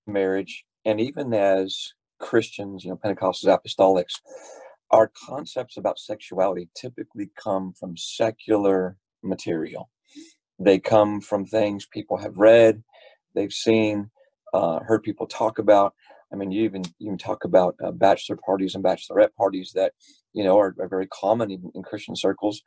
marriage, 0.06 0.64
and 0.84 1.00
even 1.00 1.32
as 1.34 1.92
Christians, 2.20 2.84
you 2.84 2.90
know, 2.90 2.96
Pentecostals, 2.96 3.46
apostolics, 3.46 4.20
our 4.90 5.10
concepts 5.26 5.76
about 5.76 5.98
sexuality 5.98 6.68
typically 6.76 7.30
come 7.36 7.72
from 7.72 7.96
secular 7.96 8.96
material. 9.22 9.90
They 10.58 10.78
come 10.78 11.20
from 11.20 11.46
things 11.46 11.86
people 11.86 12.18
have 12.18 12.36
read, 12.36 12.82
they've 13.34 13.52
seen, 13.52 14.10
uh, 14.52 14.80
heard 14.80 15.02
people 15.02 15.26
talk 15.26 15.58
about. 15.58 15.94
I 16.32 16.36
mean, 16.36 16.50
you 16.52 16.64
even 16.64 16.84
you 16.98 17.08
even 17.08 17.18
talk 17.18 17.44
about 17.44 17.76
uh, 17.82 17.92
bachelor 17.92 18.38
parties 18.44 18.74
and 18.74 18.84
bachelorette 18.84 19.34
parties 19.36 19.72
that 19.74 19.92
you 20.32 20.44
know 20.44 20.58
are, 20.58 20.74
are 20.80 20.88
very 20.88 21.08
common 21.08 21.50
in, 21.50 21.70
in 21.74 21.82
Christian 21.82 22.16
circles, 22.16 22.62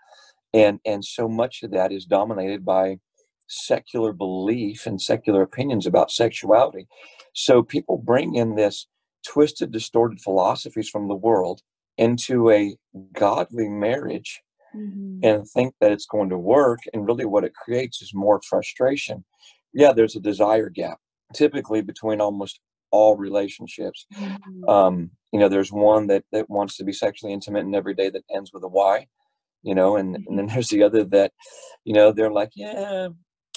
and 0.53 0.79
and 0.85 1.03
so 1.03 1.27
much 1.29 1.63
of 1.63 1.71
that 1.71 1.91
is 1.91 2.05
dominated 2.05 2.65
by 2.65 2.99
secular 3.47 4.13
belief 4.13 4.85
and 4.85 5.01
secular 5.01 5.41
opinions 5.41 5.85
about 5.85 6.11
sexuality. 6.11 6.87
So 7.33 7.63
people 7.63 7.97
bring 7.97 8.35
in 8.35 8.55
this 8.55 8.87
twisted, 9.25 9.71
distorted 9.71 10.21
philosophies 10.21 10.89
from 10.89 11.07
the 11.07 11.15
world 11.15 11.61
into 11.97 12.51
a 12.51 12.75
godly 13.13 13.69
marriage 13.69 14.41
mm-hmm. 14.75 15.19
and 15.23 15.47
think 15.47 15.75
that 15.81 15.91
it's 15.91 16.05
going 16.05 16.29
to 16.29 16.37
work. 16.37 16.79
And 16.93 17.05
really, 17.05 17.25
what 17.25 17.43
it 17.43 17.53
creates 17.55 18.01
is 18.01 18.13
more 18.13 18.41
frustration. 18.47 19.25
Yeah, 19.73 19.93
there's 19.93 20.15
a 20.15 20.21
desire 20.21 20.69
gap 20.69 20.99
typically 21.33 21.81
between 21.81 22.21
almost 22.21 22.61
all 22.91 23.17
relationships. 23.17 24.05
Mm-hmm. 24.15 24.69
Um, 24.69 25.11
you 25.33 25.39
know, 25.39 25.49
there's 25.49 25.71
one 25.71 26.07
that 26.07 26.23
that 26.31 26.49
wants 26.49 26.77
to 26.77 26.83
be 26.83 26.93
sexually 26.93 27.33
intimate 27.33 27.65
and 27.65 27.75
every 27.75 27.93
day 27.93 28.09
that 28.09 28.23
ends 28.33 28.51
with 28.53 28.63
a 28.63 28.67
Y. 28.67 29.07
You 29.63 29.75
know, 29.75 29.97
and, 29.97 30.15
mm-hmm. 30.15 30.23
and 30.27 30.39
then 30.39 30.47
there's 30.47 30.69
the 30.69 30.83
other 30.83 31.03
that, 31.05 31.33
you 31.83 31.93
know, 31.93 32.11
they're 32.11 32.31
like, 32.31 32.51
yeah, 32.55 33.09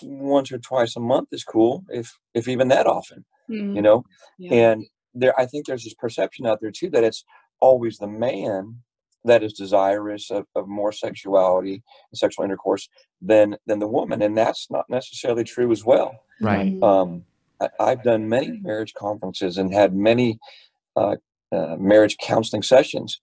once 0.03 0.53
or 0.53 0.59
twice 0.59 0.97
a 0.97 1.01
month 1.01 1.29
is 1.33 1.45
cool, 1.45 1.85
if 1.89 2.19
if 2.35 2.49
even 2.49 2.69
that 2.69 2.87
often. 2.87 3.25
You 3.49 3.63
mm-hmm. 3.63 3.81
know, 3.81 4.05
yeah. 4.39 4.53
and 4.53 4.87
there, 5.15 5.39
I 5.39 5.47
think 5.47 5.67
there's 5.67 5.85
this 5.85 5.95
perception 5.95 6.47
out 6.47 6.61
there 6.61 6.71
too 6.71 6.91
that 6.91 7.05
it's 7.05 7.25
always 7.61 7.99
the 7.99 8.07
man 8.07 8.77
that 9.25 9.43
is 9.43 9.53
desirous 9.53 10.31
of, 10.31 10.47
of 10.55 10.67
more 10.67 10.93
sexuality 10.93 11.83
and 12.11 12.19
sexual 12.19 12.45
intercourse 12.45 12.89
than 13.21 13.57
than 13.67 13.79
the 13.79 13.87
woman 13.87 14.23
and 14.23 14.37
that's 14.37 14.71
not 14.71 14.89
necessarily 14.89 15.45
true 15.45 15.71
as 15.73 15.85
well 15.85 16.15
right 16.41 16.73
mm-hmm. 16.73 16.83
um, 16.83 17.25
I, 17.79 17.91
have 17.91 18.03
done 18.03 18.29
many 18.29 18.59
marriage 18.63 18.95
conferences 18.95 19.59
and 19.59 19.75
had 19.75 19.95
many 19.95 20.39
uh, 20.97 21.17
uh, 21.53 21.77
marriage 21.79 22.17
counseling 22.19 22.63
sessions 22.63 23.21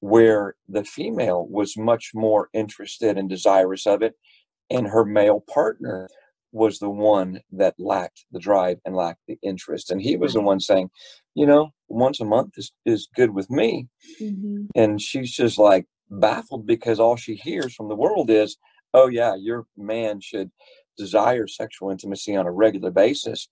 where 0.00 0.54
the 0.68 0.84
female 0.84 1.46
was 1.46 1.76
much 1.76 2.10
more 2.14 2.50
interested 2.52 3.16
and 3.16 3.28
desirous 3.28 3.86
of 3.86 4.02
it 4.02 4.14
and 4.70 4.86
her 4.86 5.04
male 5.04 5.40
partner 5.40 6.08
was 6.52 6.78
the 6.78 6.90
one 6.90 7.40
that 7.52 7.74
lacked 7.78 8.24
the 8.32 8.38
drive 8.38 8.78
and 8.84 8.96
lacked 8.96 9.20
the 9.28 9.38
interest. 9.42 9.90
And 9.90 10.00
he 10.00 10.16
was 10.16 10.32
the 10.32 10.40
one 10.40 10.60
saying, 10.60 10.90
you 11.34 11.46
know, 11.46 11.70
once 11.88 12.20
a 12.20 12.24
month 12.24 12.54
is, 12.56 12.72
is 12.86 13.08
good 13.14 13.30
with 13.30 13.50
me. 13.50 13.88
Mm-hmm. 14.20 14.66
And 14.74 15.00
she's 15.00 15.30
just 15.30 15.58
like 15.58 15.86
baffled 16.10 16.66
because 16.66 17.00
all 17.00 17.16
she 17.16 17.34
hears 17.34 17.74
from 17.74 17.88
the 17.88 17.96
world 17.96 18.30
is, 18.30 18.56
oh, 18.94 19.08
yeah, 19.08 19.34
your 19.34 19.66
man 19.76 20.20
should 20.20 20.50
desire 20.96 21.46
sexual 21.46 21.90
intimacy 21.90 22.34
on 22.34 22.46
a 22.46 22.50
regular 22.50 22.90
basis. 22.90 23.48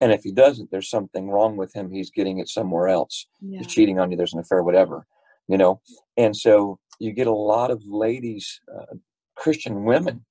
And 0.00 0.12
if 0.12 0.22
he 0.22 0.32
doesn't, 0.32 0.70
there's 0.70 0.90
something 0.90 1.28
wrong 1.28 1.56
with 1.56 1.74
him. 1.74 1.90
He's 1.90 2.10
getting 2.10 2.38
it 2.38 2.48
somewhere 2.48 2.88
else. 2.88 3.26
Yeah. 3.40 3.58
He's 3.58 3.68
cheating 3.68 3.98
on 3.98 4.10
you. 4.10 4.16
There's 4.16 4.34
an 4.34 4.40
affair, 4.40 4.62
whatever, 4.62 5.06
you 5.46 5.58
know? 5.58 5.80
And 6.16 6.34
so 6.34 6.78
you 6.98 7.12
get 7.12 7.26
a 7.26 7.32
lot 7.32 7.70
of 7.70 7.82
ladies, 7.86 8.60
uh, 8.74 8.96
Christian 9.36 9.84
women 9.84 10.24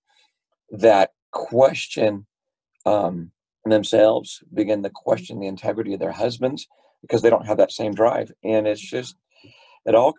that 0.71 1.11
question 1.31 2.25
um, 2.85 3.31
themselves, 3.65 4.43
begin 4.53 4.83
to 4.83 4.89
question 4.89 5.39
the 5.39 5.47
integrity 5.47 5.93
of 5.93 5.99
their 5.99 6.11
husbands 6.11 6.67
because 7.01 7.21
they 7.21 7.29
don't 7.29 7.45
have 7.45 7.57
that 7.57 7.71
same 7.71 7.93
drive. 7.93 8.31
And 8.43 8.67
it's 8.67 8.81
just, 8.81 9.15
it 9.85 9.95
all 9.95 10.13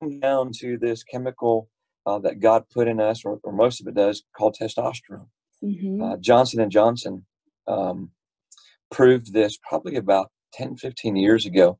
comes 0.00 0.20
down 0.20 0.52
to 0.60 0.78
this 0.78 1.02
chemical 1.02 1.68
uh, 2.06 2.18
that 2.20 2.40
God 2.40 2.64
put 2.72 2.88
in 2.88 3.00
us, 3.00 3.24
or, 3.24 3.40
or, 3.42 3.52
most 3.52 3.80
of 3.80 3.88
it 3.88 3.94
does, 3.94 4.22
called 4.36 4.56
testosterone. 4.60 5.26
Mm-hmm. 5.62 6.02
Uh, 6.02 6.16
Johnson 6.18 6.60
and 6.60 6.70
Johnson 6.70 7.26
um, 7.66 8.10
proved 8.90 9.32
this 9.32 9.58
probably 9.68 9.96
about 9.96 10.30
10, 10.52 10.76
15 10.76 11.16
years 11.16 11.46
ago. 11.46 11.78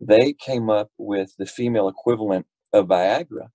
They 0.00 0.32
came 0.32 0.70
up 0.70 0.90
with 0.98 1.36
the 1.38 1.46
female 1.46 1.88
equivalent 1.88 2.46
of 2.72 2.88
Viagra, 2.88 3.50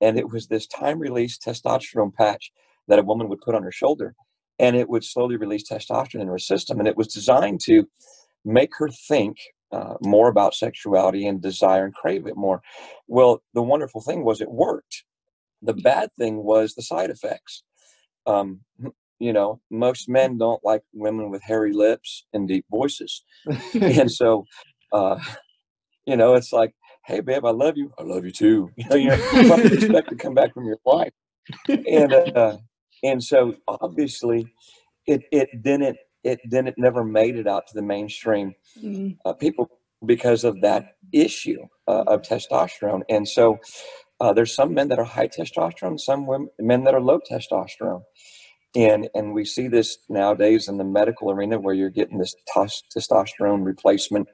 and 0.00 0.18
it 0.18 0.30
was 0.30 0.48
this 0.48 0.66
time 0.66 0.98
release 0.98 1.38
testosterone 1.38 2.12
patch 2.14 2.50
that 2.88 2.98
a 2.98 3.02
woman 3.02 3.28
would 3.28 3.40
put 3.40 3.54
on 3.54 3.62
her 3.62 3.72
shoulder 3.72 4.14
and 4.58 4.76
it 4.76 4.88
would 4.88 5.04
slowly 5.04 5.36
release 5.36 5.68
testosterone 5.68 6.20
in 6.20 6.28
her 6.28 6.38
system. 6.38 6.78
And 6.78 6.88
it 6.88 6.96
was 6.96 7.08
designed 7.08 7.60
to 7.64 7.88
make 8.44 8.70
her 8.78 8.88
think 8.88 9.38
uh, 9.70 9.94
more 10.02 10.28
about 10.28 10.54
sexuality 10.54 11.26
and 11.26 11.40
desire 11.40 11.84
and 11.84 11.94
crave 11.94 12.26
it 12.26 12.36
more. 12.36 12.60
Well 13.06 13.42
the 13.54 13.62
wonderful 13.62 14.00
thing 14.00 14.24
was 14.24 14.40
it 14.40 14.50
worked. 14.50 15.04
The 15.62 15.74
bad 15.74 16.10
thing 16.18 16.42
was 16.42 16.74
the 16.74 16.82
side 16.82 17.10
effects. 17.10 17.62
Um, 18.26 18.60
you 19.18 19.32
know 19.32 19.60
most 19.70 20.08
men 20.08 20.36
don't 20.36 20.64
like 20.64 20.82
women 20.92 21.30
with 21.30 21.42
hairy 21.42 21.72
lips 21.72 22.26
and 22.32 22.48
deep 22.48 22.66
voices. 22.70 23.24
And 23.74 24.10
so 24.10 24.44
uh, 24.92 25.18
you 26.06 26.16
know 26.16 26.34
it's 26.34 26.52
like 26.52 26.74
hey 27.06 27.20
babe 27.20 27.44
i 27.44 27.50
love 27.50 27.76
you. 27.76 27.92
I 27.98 28.02
love 28.02 28.24
you 28.24 28.32
too. 28.32 28.70
You 28.76 28.88
know 28.90 28.96
you 28.96 29.12
expect 29.12 30.08
to 30.10 30.16
come 30.16 30.34
back 30.34 30.52
from 30.52 30.66
your 30.66 30.78
wife 30.84 31.12
and 31.68 32.12
uh, 32.12 32.56
and 33.02 33.22
so 33.22 33.54
obviously 33.68 34.46
it 35.06 35.22
it 35.30 35.62
didn't 35.62 35.96
it 36.24 36.40
didn't 36.48 36.78
never 36.78 37.04
made 37.04 37.36
it 37.36 37.46
out 37.46 37.66
to 37.66 37.74
the 37.74 37.82
mainstream 37.82 38.54
mm-hmm. 38.78 39.10
uh, 39.24 39.32
people 39.32 39.68
because 40.04 40.44
of 40.44 40.60
that 40.60 40.96
issue 41.12 41.66
uh, 41.88 42.04
of 42.06 42.22
testosterone 42.22 43.02
and 43.08 43.28
so 43.28 43.58
uh, 44.20 44.32
there's 44.32 44.54
some 44.54 44.72
men 44.72 44.88
that 44.88 44.98
are 44.98 45.04
high 45.04 45.28
testosterone 45.28 45.98
some 45.98 46.26
women, 46.26 46.48
men 46.58 46.84
that 46.84 46.94
are 46.94 47.00
low 47.00 47.20
testosterone 47.20 48.02
and 48.74 49.08
and 49.14 49.34
we 49.34 49.44
see 49.44 49.68
this 49.68 49.98
nowadays 50.08 50.68
in 50.68 50.78
the 50.78 50.84
medical 50.84 51.30
arena 51.30 51.58
where 51.58 51.74
you're 51.74 51.90
getting 51.90 52.18
this 52.18 52.34
tos- 52.52 52.82
testosterone 52.94 53.64
replacement 53.64 54.28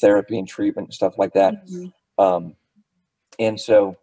therapy 0.00 0.38
and 0.38 0.48
treatment 0.48 0.88
and 0.88 0.94
stuff 0.94 1.14
like 1.18 1.32
that 1.32 1.66
mm-hmm. 1.66 2.22
um, 2.22 2.54
and 3.38 3.60
so 3.60 3.96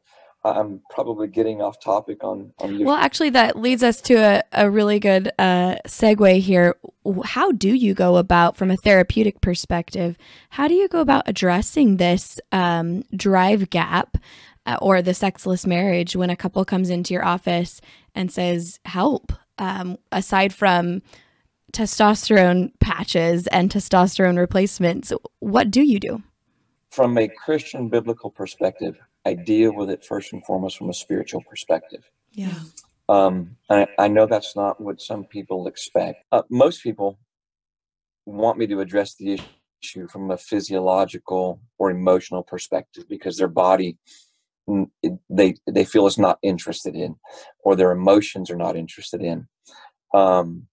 I'm 0.44 0.82
probably 0.90 1.28
getting 1.28 1.62
off 1.62 1.80
topic 1.80 2.24
on 2.24 2.54
on 2.60 2.84
Well, 2.84 2.96
actually, 2.96 3.32
that 3.32 3.58
leads 3.58 3.84
us 3.84 4.02
to 4.02 4.16
a, 4.16 4.44
a 4.54 4.70
really 4.70 5.00
good 5.00 5.32
uh, 5.40 5.76
segue 5.88 6.40
here. 6.40 6.76
How 7.24 7.52
do 7.52 7.74
you 7.74 7.94
go 7.94 8.18
about, 8.18 8.56
from 8.56 8.72
a 8.72 8.78
therapeutic 8.78 9.42
perspective, 9.42 10.18
how 10.50 10.68
do 10.68 10.74
you 10.74 10.88
go 10.88 11.02
about 11.02 11.24
addressing 11.28 11.98
this 11.98 12.40
um, 12.52 13.04
drive 13.16 13.70
gap 13.70 14.18
uh, 14.66 14.78
or 14.82 15.02
the 15.02 15.14
sexless 15.14 15.66
marriage 15.66 16.16
when 16.16 16.30
a 16.30 16.36
couple 16.36 16.64
comes 16.66 16.90
into 16.90 17.14
your 17.14 17.26
office 17.26 17.82
and 18.16 18.32
says, 18.32 18.80
"Help"? 18.86 19.34
Um, 19.60 19.98
aside 20.12 20.54
from 20.54 21.02
testosterone 21.74 22.72
patches 22.80 23.48
and 23.48 23.72
testosterone 23.72 24.38
replacements, 24.38 25.12
what 25.40 25.72
do 25.72 25.82
you 25.82 26.00
do? 26.00 26.22
From 26.92 27.18
a 27.18 27.28
Christian 27.28 27.90
biblical 27.90 28.30
perspective, 28.30 29.00
I 29.28 29.34
deal 29.34 29.76
with 29.76 29.90
it 29.90 30.06
first 30.06 30.32
and 30.32 30.46
foremost 30.46 30.78
from 30.78 30.90
a 30.90 30.94
spiritual 30.94 31.44
perspective. 31.50 32.10
Yeah. 32.32 32.60
Um, 33.10 33.58
I, 33.70 33.86
I 34.00 34.08
know 34.08 34.26
that's 34.26 34.56
not 34.56 34.80
what 34.80 35.02
some 35.02 35.26
people 35.26 35.68
expect. 35.68 36.24
Uh, 36.32 36.44
most 36.50 36.82
people 36.82 37.20
want 38.26 38.58
me 38.58 38.68
to 38.68 38.80
address 38.80 39.16
the 39.16 39.38
issue 39.84 40.08
from 40.08 40.32
a 40.32 40.38
physiological 40.38 41.60
or 41.78 41.92
emotional 41.92 42.42
perspective 42.42 43.04
because 43.10 43.36
their 43.36 43.50
body 43.50 43.98
they 45.30 45.56
they 45.70 45.86
feel 45.86 46.08
is 46.08 46.18
not 46.18 46.40
interested 46.42 46.96
in 46.96 47.16
or 47.64 47.76
their 47.76 47.92
emotions 47.92 48.50
are 48.50 48.58
not 48.58 48.76
interested 48.76 49.22
in 49.22 49.48
um, 50.14 50.68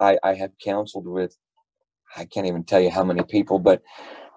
I, 0.00 0.18
I 0.22 0.34
have 0.34 0.52
counseled 0.64 1.06
with 1.06 1.36
i 2.16 2.24
can't 2.24 2.46
even 2.46 2.64
tell 2.64 2.80
you 2.80 2.90
how 2.90 3.04
many 3.04 3.22
people 3.24 3.58
but 3.58 3.82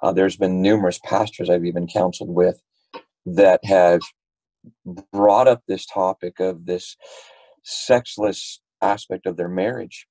uh, 0.01 0.11
there's 0.11 0.35
been 0.35 0.61
numerous 0.61 0.99
pastors 1.05 1.49
i've 1.49 1.63
even 1.63 1.87
counseled 1.87 2.29
with 2.29 2.61
that 3.25 3.59
have 3.63 4.01
brought 5.11 5.47
up 5.47 5.63
this 5.67 5.85
topic 5.85 6.39
of 6.39 6.65
this 6.65 6.95
sexless 7.63 8.61
aspect 8.81 9.25
of 9.25 9.37
their 9.37 9.49
marriage. 9.49 10.07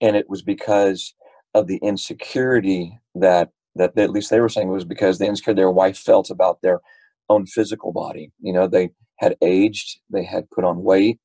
And 0.00 0.16
it 0.16 0.28
was 0.28 0.42
because 0.42 1.14
of 1.54 1.66
the 1.66 1.78
insecurity 1.82 2.98
that 3.14 3.50
that 3.76 3.98
at 3.98 4.10
least 4.10 4.30
they 4.30 4.40
were 4.40 4.48
saying 4.48 4.68
it 4.68 4.72
was 4.72 4.84
because 4.84 5.18
the 5.18 5.26
insecurity 5.26 5.60
their 5.60 5.70
wife 5.70 5.98
felt 5.98 6.30
about 6.30 6.62
their 6.62 6.80
own 7.28 7.46
physical 7.46 7.92
body. 7.92 8.30
You 8.40 8.52
know 8.52 8.66
they 8.66 8.90
had 9.18 9.36
aged 9.42 10.00
they 10.10 10.24
had 10.24 10.50
put 10.50 10.64
on 10.64 10.82
weight 10.82 11.18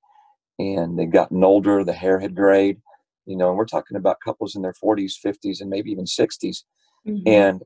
and 0.57 0.97
they'd 0.97 1.11
gotten 1.11 1.43
older 1.43 1.83
the 1.83 1.93
hair 1.93 2.19
had 2.19 2.35
grayed. 2.35 2.77
You 3.25 3.37
know 3.37 3.49
and 3.49 3.57
we're 3.57 3.65
talking 3.65 3.97
about 3.97 4.17
couples 4.23 4.55
in 4.55 4.61
their 4.61 4.73
40s 4.73 5.13
50s 5.23 5.61
and 5.61 5.69
maybe 5.69 5.91
even 5.91 6.05
60s 6.05 6.63
mm-hmm. 7.07 7.27
and 7.27 7.63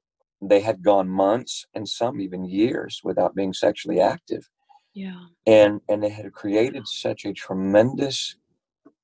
they 0.50 0.60
had 0.60 0.84
gone 0.84 1.10
months 1.10 1.66
and 1.74 1.88
some 1.88 2.20
even 2.20 2.46
years 2.46 3.02
without 3.04 3.36
being 3.36 3.54
sexually 3.54 4.00
active 4.00 4.50
yeah 4.94 5.26
and 5.46 5.82
and 5.90 6.04
they 6.04 6.10
had 6.10 6.32
created 6.34 6.88
such 6.88 7.26
a 7.26 7.34
tremendous 7.34 8.36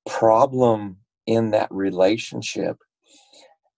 problem 0.06 0.96
in 1.26 1.50
that 1.50 1.68
relationship. 1.70 2.78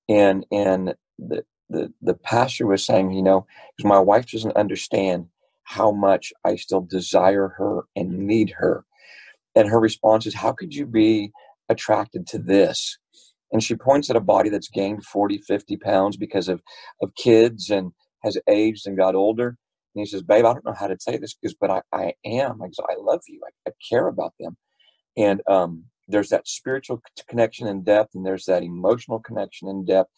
And 0.09 0.47
and 0.51 0.95
the 1.19 1.45
the 1.69 1.93
the 2.03 2.15
pastor 2.15 2.67
was 2.67 2.85
saying, 2.85 3.13
you 3.13 3.23
know, 3.23 3.47
because 3.77 3.89
my 3.89 3.99
wife 3.99 4.31
doesn't 4.31 4.57
understand 4.57 5.27
how 5.65 5.93
much 5.93 6.33
I 6.45 6.57
still 6.57 6.83
desire 6.83 7.49
her 7.49 7.85
and 7.97 8.27
need 8.27 8.51
her. 8.51 8.85
And 9.55 9.69
her 9.69 9.79
response 9.79 10.27
is, 10.27 10.35
How 10.35 10.53
could 10.53 10.75
you 10.75 10.87
be 10.87 11.33
attracted 11.69 12.27
to 12.29 12.39
this? 12.39 12.99
And 13.53 13.63
she 13.63 13.75
points 13.75 14.09
at 14.11 14.17
a 14.17 14.21
body 14.21 14.49
that's 14.49 14.69
gained 14.69 15.05
40, 15.05 15.39
50 15.39 15.77
pounds 15.77 16.17
because 16.17 16.49
of, 16.49 16.63
of 17.03 17.15
kids 17.15 17.71
and 17.71 17.93
has 18.25 18.39
aged 18.49 18.87
and 18.87 18.97
got 18.97 19.15
older. 19.15 19.49
And 19.95 20.01
he 20.01 20.07
says, 20.07 20.23
Babe, 20.23 20.47
I 20.47 20.55
don't 20.55 20.65
know 20.65 20.75
how 20.79 20.87
to 20.87 20.97
say 20.99 21.19
this 21.19 21.35
because, 21.35 21.55
but 21.55 21.71
I, 21.71 21.83
I 21.93 22.15
am. 22.25 22.63
I, 22.63 22.67
I 22.67 22.97
love 22.99 23.21
you. 23.29 23.41
I, 23.47 23.71
I 23.71 23.73
care 23.89 24.09
about 24.09 24.33
them. 24.41 24.57
And 25.17 25.43
um, 25.47 25.85
there's 26.09 26.31
that 26.31 26.49
spiritual 26.49 27.03
connection 27.29 27.67
in 27.67 27.83
depth, 27.83 28.15
and 28.15 28.25
there's 28.25 28.47
that 28.47 28.63
emotional 28.63 29.21
connection 29.21 29.69
in 29.69 29.85
depth, 29.85 30.11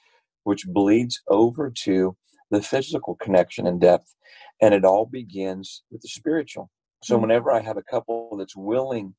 which 0.44 0.66
bleeds 0.66 1.20
over 1.28 1.70
to 1.70 2.16
the 2.50 2.62
physical 2.62 3.16
connection 3.16 3.66
in 3.66 3.78
depth. 3.78 4.14
And 4.62 4.72
it 4.72 4.84
all 4.84 5.06
begins 5.06 5.82
with 5.90 6.02
the 6.02 6.08
spiritual. 6.08 6.70
So, 7.02 7.14
mm-hmm. 7.14 7.22
whenever 7.22 7.52
I 7.52 7.60
have 7.60 7.76
a 7.76 7.82
couple 7.82 8.36
that's 8.36 8.56
willing 8.56 9.14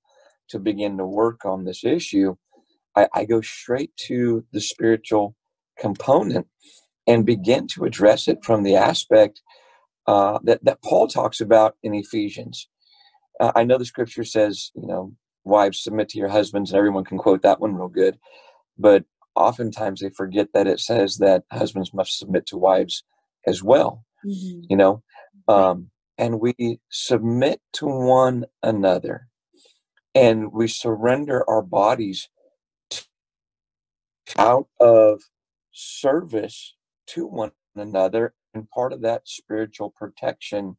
to 0.50 0.60
begin 0.60 0.98
to 0.98 1.06
work 1.06 1.46
on 1.46 1.66
this 1.66 1.84
issue, 1.84 2.36
I, 2.96 3.08
I 3.14 3.26
go 3.26 3.42
straight 3.42 3.96
to 4.08 4.46
the 4.52 4.62
spiritual 4.62 5.36
component 5.78 6.48
and 7.08 7.26
begin 7.26 7.68
to 7.68 7.86
address 7.86 8.28
it 8.28 8.44
from 8.44 8.64
the 8.64 8.76
aspect 8.76 9.42
uh, 10.08 10.40
that, 10.44 10.64
that 10.64 10.82
Paul 10.84 11.08
talks 11.08 11.42
about 11.42 11.76
in 11.84 11.94
Ephesians. 11.94 12.68
Uh, 13.40 13.52
I 13.56 13.64
know 13.64 13.78
the 13.78 13.86
scripture 13.86 14.24
says, 14.24 14.72
you 14.76 14.88
know, 14.88 15.14
wives 15.44 15.82
submit 15.82 16.10
to 16.10 16.18
your 16.18 16.30
husbands, 16.30 16.72
and 16.72 16.78
everyone 16.78 17.04
can 17.04 17.18
quote 17.18 17.42
that 17.44 17.60
one 17.60 17.76
real 17.76 17.88
good. 17.88 18.18
But 18.78 19.06
oftentimes 19.36 20.00
they 20.00 20.10
forget 20.10 20.50
that 20.54 20.68
it 20.68 20.80
says 20.80 21.18
that 21.18 21.44
husbands 21.52 21.94
must 21.94 22.18
submit 22.18 22.46
to 22.48 22.58
wives 22.58 23.04
as 23.46 23.62
well, 23.62 24.04
mm-hmm. 24.26 24.62
you 24.70 24.78
know, 24.78 25.04
um, 25.48 25.90
and 26.18 26.40
we 26.40 26.80
submit 26.90 27.62
to 27.74 27.86
one 27.86 28.46
another 28.64 29.28
and 30.14 30.52
we 30.54 30.68
surrender 30.68 31.48
our 31.50 31.62
bodies 31.62 32.30
out 34.38 34.68
of 34.80 35.22
service 35.72 36.76
to 37.08 37.26
one 37.26 37.52
another 37.76 38.34
and 38.54 38.70
part 38.70 38.94
of 38.94 39.02
that 39.02 39.28
spiritual 39.28 39.94
protection 39.98 40.78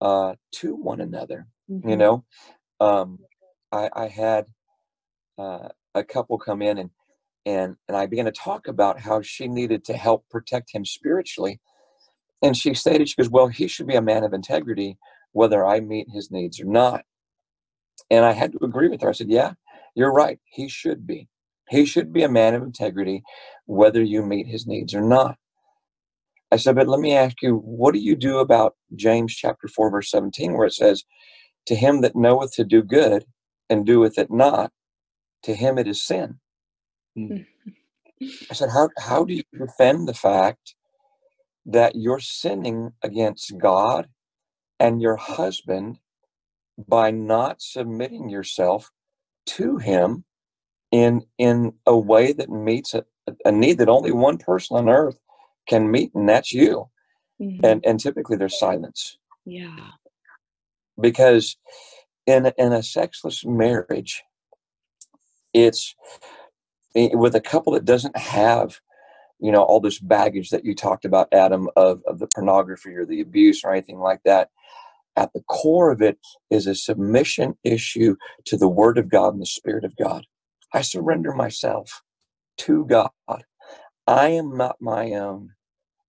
uh, 0.00 0.34
to 0.52 0.74
one 0.74 1.00
another. 1.00 1.46
Mm-hmm. 1.70 1.88
You 1.88 1.96
know, 1.96 2.24
um, 2.80 3.18
I, 3.70 3.90
I 3.94 4.08
had 4.08 4.46
uh, 5.38 5.68
a 5.94 6.04
couple 6.04 6.38
come 6.38 6.62
in 6.62 6.78
and 6.78 6.90
and 7.44 7.76
and 7.88 7.96
I 7.96 8.06
began 8.06 8.26
to 8.26 8.32
talk 8.32 8.68
about 8.68 9.00
how 9.00 9.20
she 9.20 9.48
needed 9.48 9.84
to 9.86 9.96
help 9.96 10.28
protect 10.30 10.72
him 10.72 10.84
spiritually. 10.84 11.60
And 12.40 12.56
she 12.56 12.74
stated, 12.74 13.08
she 13.08 13.16
goes, 13.16 13.30
Well, 13.30 13.48
he 13.48 13.68
should 13.68 13.86
be 13.86 13.94
a 13.94 14.02
man 14.02 14.24
of 14.24 14.32
integrity, 14.32 14.98
whether 15.32 15.64
I 15.64 15.80
meet 15.80 16.08
his 16.12 16.30
needs 16.30 16.60
or 16.60 16.66
not. 16.66 17.04
And 18.10 18.24
I 18.24 18.32
had 18.32 18.52
to 18.52 18.64
agree 18.64 18.88
with 18.88 19.00
her. 19.02 19.08
I 19.08 19.12
said, 19.12 19.30
Yeah, 19.30 19.52
you're 19.94 20.12
right. 20.12 20.38
He 20.44 20.68
should 20.68 21.06
be. 21.06 21.28
He 21.72 21.86
should 21.86 22.12
be 22.12 22.22
a 22.22 22.28
man 22.28 22.54
of 22.54 22.62
integrity, 22.62 23.22
whether 23.64 24.02
you 24.02 24.22
meet 24.22 24.46
his 24.46 24.66
needs 24.66 24.94
or 24.94 25.00
not. 25.00 25.38
I 26.50 26.56
said, 26.56 26.76
but 26.76 26.86
let 26.86 27.00
me 27.00 27.16
ask 27.16 27.40
you, 27.40 27.56
what 27.56 27.94
do 27.94 27.98
you 27.98 28.14
do 28.14 28.38
about 28.40 28.76
James 28.94 29.34
chapter 29.34 29.68
4, 29.68 29.90
verse 29.90 30.10
17, 30.10 30.52
where 30.52 30.66
it 30.66 30.74
says, 30.74 31.04
To 31.66 31.74
him 31.74 32.02
that 32.02 32.14
knoweth 32.14 32.52
to 32.56 32.64
do 32.64 32.82
good 32.82 33.24
and 33.70 33.86
doeth 33.86 34.18
it 34.18 34.30
not, 34.30 34.70
to 35.44 35.54
him 35.54 35.78
it 35.78 35.88
is 35.88 36.04
sin. 36.04 36.40
Hmm. 37.16 37.38
I 38.50 38.54
said, 38.54 38.68
how, 38.68 38.90
how 38.98 39.24
do 39.24 39.32
you 39.32 39.42
defend 39.58 40.06
the 40.06 40.14
fact 40.14 40.74
that 41.64 41.96
you're 41.96 42.20
sinning 42.20 42.92
against 43.02 43.56
God 43.56 44.08
and 44.78 45.00
your 45.00 45.16
husband 45.16 46.00
by 46.76 47.10
not 47.10 47.62
submitting 47.62 48.28
yourself 48.28 48.90
to 49.46 49.78
him 49.78 50.24
in 50.92 51.22
in 51.38 51.72
a 51.86 51.96
way 51.96 52.32
that 52.32 52.50
meets 52.50 52.94
a, 52.94 53.04
a 53.44 53.50
need 53.50 53.78
that 53.78 53.88
only 53.88 54.12
one 54.12 54.38
person 54.38 54.76
on 54.76 54.88
earth 54.88 55.18
can 55.66 55.90
meet 55.90 56.14
and 56.14 56.28
that's 56.28 56.52
you. 56.52 56.88
Mm-hmm. 57.40 57.64
and 57.64 57.84
and 57.84 57.98
typically 57.98 58.36
there's 58.36 58.58
silence. 58.58 59.18
Yeah. 59.44 59.76
Because 61.00 61.56
in 62.26 62.52
in 62.56 62.72
a 62.72 62.82
sexless 62.82 63.44
marriage 63.44 64.22
it's 65.52 65.94
with 66.94 67.34
a 67.34 67.40
couple 67.40 67.72
that 67.72 67.84
doesn't 67.84 68.16
have 68.16 68.78
you 69.40 69.50
know 69.50 69.62
all 69.62 69.80
this 69.80 69.98
baggage 69.98 70.50
that 70.50 70.64
you 70.64 70.74
talked 70.74 71.04
about 71.04 71.32
adam 71.32 71.68
of, 71.76 72.02
of 72.06 72.18
the 72.18 72.28
pornography 72.28 72.94
or 72.94 73.04
the 73.04 73.20
abuse 73.20 73.62
or 73.64 73.72
anything 73.72 73.98
like 73.98 74.20
that 74.24 74.50
at 75.16 75.32
the 75.32 75.42
core 75.42 75.90
of 75.90 76.00
it 76.00 76.18
is 76.50 76.66
a 76.66 76.74
submission 76.74 77.54
issue 77.64 78.16
to 78.44 78.56
the 78.56 78.68
word 78.68 78.98
of 78.98 79.10
god 79.10 79.32
and 79.32 79.42
the 79.42 79.46
spirit 79.46 79.84
of 79.84 79.96
god 79.96 80.24
I 80.72 80.82
surrender 80.82 81.32
myself 81.32 82.02
to 82.58 82.84
God. 82.86 83.10
I 84.06 84.28
am 84.28 84.56
not 84.56 84.76
my 84.80 85.12
own, 85.12 85.50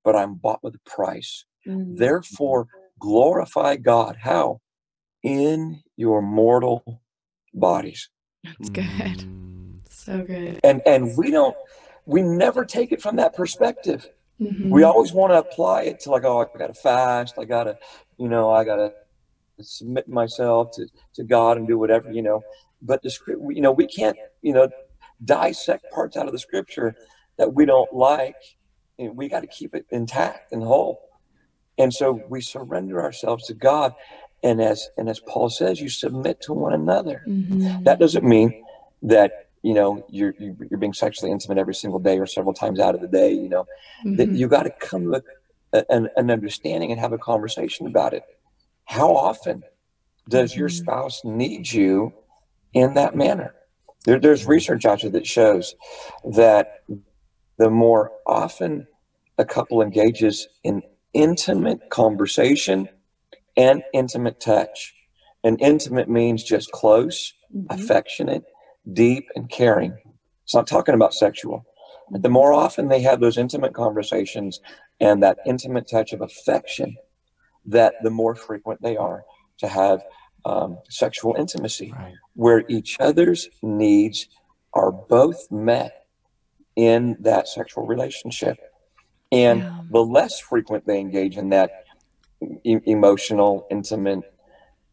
but 0.03 0.15
I'm 0.15 0.35
bought 0.35 0.63
with 0.63 0.75
a 0.75 0.89
price. 0.89 1.45
Mm-hmm. 1.67 1.95
Therefore, 1.95 2.67
glorify 2.99 3.75
God. 3.75 4.17
How? 4.21 4.61
In 5.23 5.81
your 5.95 6.21
mortal 6.21 7.01
bodies. 7.53 8.09
That's 8.43 8.69
good. 8.69 8.83
Mm. 8.85 9.79
So 9.89 10.21
good. 10.21 10.59
And 10.63 10.81
and 10.85 11.15
we 11.17 11.31
don't 11.31 11.55
we 12.05 12.21
never 12.21 12.65
take 12.65 12.91
it 12.91 13.01
from 13.01 13.15
that 13.17 13.33
perspective. 13.33 14.09
Mm-hmm. 14.41 14.69
We 14.69 14.83
always 14.83 15.13
want 15.13 15.31
to 15.31 15.39
apply 15.39 15.83
it 15.83 16.01
to 16.01 16.11
like, 16.11 16.25
oh, 16.25 16.39
I 16.39 16.57
gotta 16.57 16.73
fast, 16.73 17.35
I 17.39 17.45
gotta, 17.45 17.77
you 18.17 18.27
know, 18.27 18.51
I 18.51 18.65
gotta 18.65 18.93
submit 19.61 20.09
myself 20.09 20.71
to, 20.71 20.87
to 21.15 21.23
God 21.23 21.57
and 21.57 21.67
do 21.67 21.77
whatever, 21.77 22.11
you 22.11 22.21
know 22.21 22.43
but 22.83 23.01
the 23.01 23.09
script, 23.09 23.41
you 23.49 23.61
know, 23.61 23.71
we 23.71 23.87
can't, 23.87 24.17
you 24.41 24.53
know, 24.53 24.69
dissect 25.23 25.89
parts 25.91 26.17
out 26.17 26.27
of 26.27 26.33
the 26.33 26.39
scripture 26.39 26.95
that 27.37 27.53
we 27.53 27.65
don't 27.65 27.91
like. 27.93 28.35
And 28.99 29.17
we 29.17 29.27
got 29.27 29.39
to 29.39 29.47
keep 29.47 29.73
it 29.73 29.85
intact 29.89 30.51
and 30.51 30.61
whole. 30.61 31.09
And 31.77 31.91
so 31.91 32.21
we 32.29 32.41
surrender 32.41 33.01
ourselves 33.01 33.47
to 33.47 33.53
God. 33.53 33.93
And 34.43 34.61
as 34.61 34.89
and 34.97 35.09
as 35.09 35.19
Paul 35.19 35.49
says, 35.49 35.79
you 35.79 35.89
submit 35.89 36.41
to 36.41 36.53
one 36.53 36.73
another. 36.73 37.23
Mm-hmm. 37.27 37.83
That 37.83 37.99
doesn't 37.99 38.23
mean 38.23 38.63
that 39.01 39.47
you 39.63 39.73
know 39.73 40.05
you're 40.09 40.35
you're 40.37 40.77
being 40.77 40.93
sexually 40.93 41.31
intimate 41.31 41.57
every 41.57 41.73
single 41.73 41.99
day 41.99 42.19
or 42.19 42.27
several 42.27 42.53
times 42.53 42.79
out 42.79 42.93
of 42.93 43.01
the 43.01 43.07
day. 43.07 43.31
You 43.31 43.49
know 43.49 43.63
mm-hmm. 44.05 44.17
that 44.17 44.29
you 44.29 44.47
got 44.47 44.63
to 44.63 44.69
come 44.69 45.05
with 45.05 45.23
an, 45.89 46.09
an 46.17 46.29
understanding 46.29 46.91
and 46.91 46.99
have 46.99 47.13
a 47.13 47.17
conversation 47.17 47.87
about 47.87 48.13
it. 48.13 48.23
How 48.85 49.15
often 49.15 49.63
does 50.27 50.51
mm-hmm. 50.51 50.59
your 50.59 50.69
spouse 50.69 51.23
need 51.23 51.71
you 51.71 52.13
in 52.73 52.93
that 52.95 53.15
manner. 53.15 53.55
There, 54.05 54.19
there's 54.19 54.45
research 54.45 54.85
out 54.85 55.01
there 55.01 55.11
that 55.11 55.27
shows 55.27 55.75
that 56.33 56.83
the 57.57 57.69
more 57.69 58.11
often 58.25 58.87
a 59.37 59.45
couple 59.45 59.81
engages 59.81 60.47
in 60.63 60.83
intimate 61.13 61.89
conversation 61.89 62.89
and 63.55 63.83
intimate 63.93 64.39
touch, 64.39 64.93
and 65.43 65.61
intimate 65.61 66.09
means 66.09 66.43
just 66.43 66.71
close, 66.71 67.33
mm-hmm. 67.55 67.73
affectionate, 67.73 68.43
deep, 68.91 69.29
and 69.35 69.49
caring. 69.49 69.97
It's 70.43 70.55
not 70.55 70.67
talking 70.67 70.95
about 70.95 71.13
sexual. 71.13 71.65
But 72.11 72.21
the 72.21 72.29
more 72.29 72.51
often 72.51 72.89
they 72.89 73.01
have 73.01 73.19
those 73.19 73.37
intimate 73.37 73.73
conversations 73.73 74.59
and 74.99 75.23
that 75.23 75.37
intimate 75.45 75.87
touch 75.89 76.13
of 76.13 76.21
affection, 76.21 76.97
that 77.65 77.95
the 78.03 78.09
more 78.09 78.35
frequent 78.35 78.81
they 78.81 78.97
are 78.97 79.23
to 79.59 79.67
have 79.67 80.03
um, 80.45 80.77
sexual 80.89 81.35
intimacy, 81.37 81.93
right. 81.95 82.13
where 82.33 82.63
each 82.67 82.97
other's 82.99 83.49
needs 83.61 84.27
are 84.73 84.91
both 84.91 85.51
met 85.51 86.05
in 86.75 87.15
that 87.19 87.47
sexual 87.47 87.85
relationship. 87.85 88.57
And 89.31 89.59
yeah. 89.59 89.79
the 89.89 90.03
less 90.03 90.39
frequent 90.39 90.85
they 90.85 90.99
engage 90.99 91.37
in 91.37 91.49
that 91.49 91.85
e- 92.63 92.79
emotional, 92.85 93.67
intimate, 93.71 94.21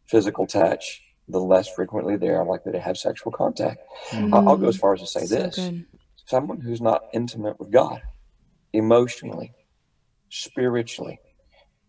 physical 0.07 0.47
touch, 0.47 1.03
the 1.27 1.39
less 1.39 1.69
frequently 1.69 2.17
they 2.17 2.29
are 2.29 2.45
likely 2.45 2.71
to 2.71 2.79
have 2.79 2.97
sexual 2.97 3.31
contact. 3.31 3.81
Mm. 4.09 4.33
I'll 4.33 4.57
go 4.57 4.67
as 4.67 4.77
far 4.77 4.93
as 4.93 5.01
to 5.01 5.07
say 5.07 5.25
so 5.25 5.35
this 5.35 5.55
good. 5.55 5.85
someone 6.25 6.59
who's 6.59 6.81
not 6.81 7.03
intimate 7.13 7.59
with 7.59 7.71
God, 7.71 8.01
emotionally, 8.73 9.53
spiritually, 10.29 11.19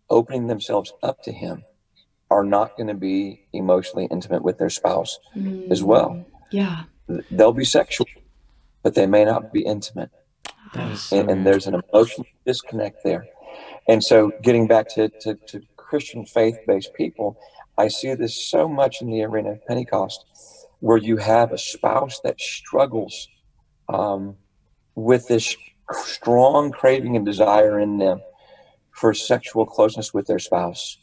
opening 0.09 0.47
themselves 0.47 0.93
up 1.01 1.21
to 1.23 1.31
Him 1.31 1.63
are 2.33 2.43
not 2.43 2.75
going 2.75 2.87
to 2.87 2.95
be 2.95 3.45
emotionally 3.53 4.07
intimate 4.09 4.43
with 4.43 4.57
their 4.57 4.69
spouse 4.69 5.19
mm. 5.35 5.69
as 5.69 5.83
well. 5.83 6.25
Yeah. 6.51 6.83
They'll 7.29 7.53
be 7.53 7.65
sexual, 7.65 8.07
but 8.81 8.95
they 8.95 9.05
may 9.05 9.23
not 9.23 9.53
be 9.53 9.61
intimate. 9.61 10.09
So 10.95 11.19
and, 11.19 11.29
and, 11.29 11.45
there's 11.45 11.67
an 11.67 11.75
emotional 11.75 12.25
disconnect 12.47 13.03
there. 13.03 13.27
And 13.87 14.03
so, 14.03 14.31
getting 14.41 14.65
back 14.65 14.87
to, 14.95 15.09
to, 15.21 15.35
to 15.35 15.61
Christian 15.77 16.25
faith 16.25 16.57
based 16.65 16.95
people, 16.95 17.37
I 17.77 17.89
see 17.89 18.15
this 18.15 18.49
so 18.49 18.67
much 18.67 18.99
in 19.01 19.11
the 19.11 19.21
arena 19.21 19.51
of 19.51 19.65
Pentecost, 19.67 20.25
where 20.79 20.97
you 20.97 21.17
have 21.17 21.51
a 21.51 21.59
spouse 21.59 22.19
that 22.23 22.41
struggles 22.41 23.27
um, 23.87 24.35
with 24.95 25.27
this 25.27 25.55
strong 26.05 26.71
craving 26.71 27.15
and 27.15 27.25
desire 27.25 27.79
in 27.79 27.99
them 27.99 28.19
for 28.91 29.13
sexual 29.13 29.67
closeness 29.67 30.11
with 30.11 30.25
their 30.25 30.39
spouse, 30.39 30.97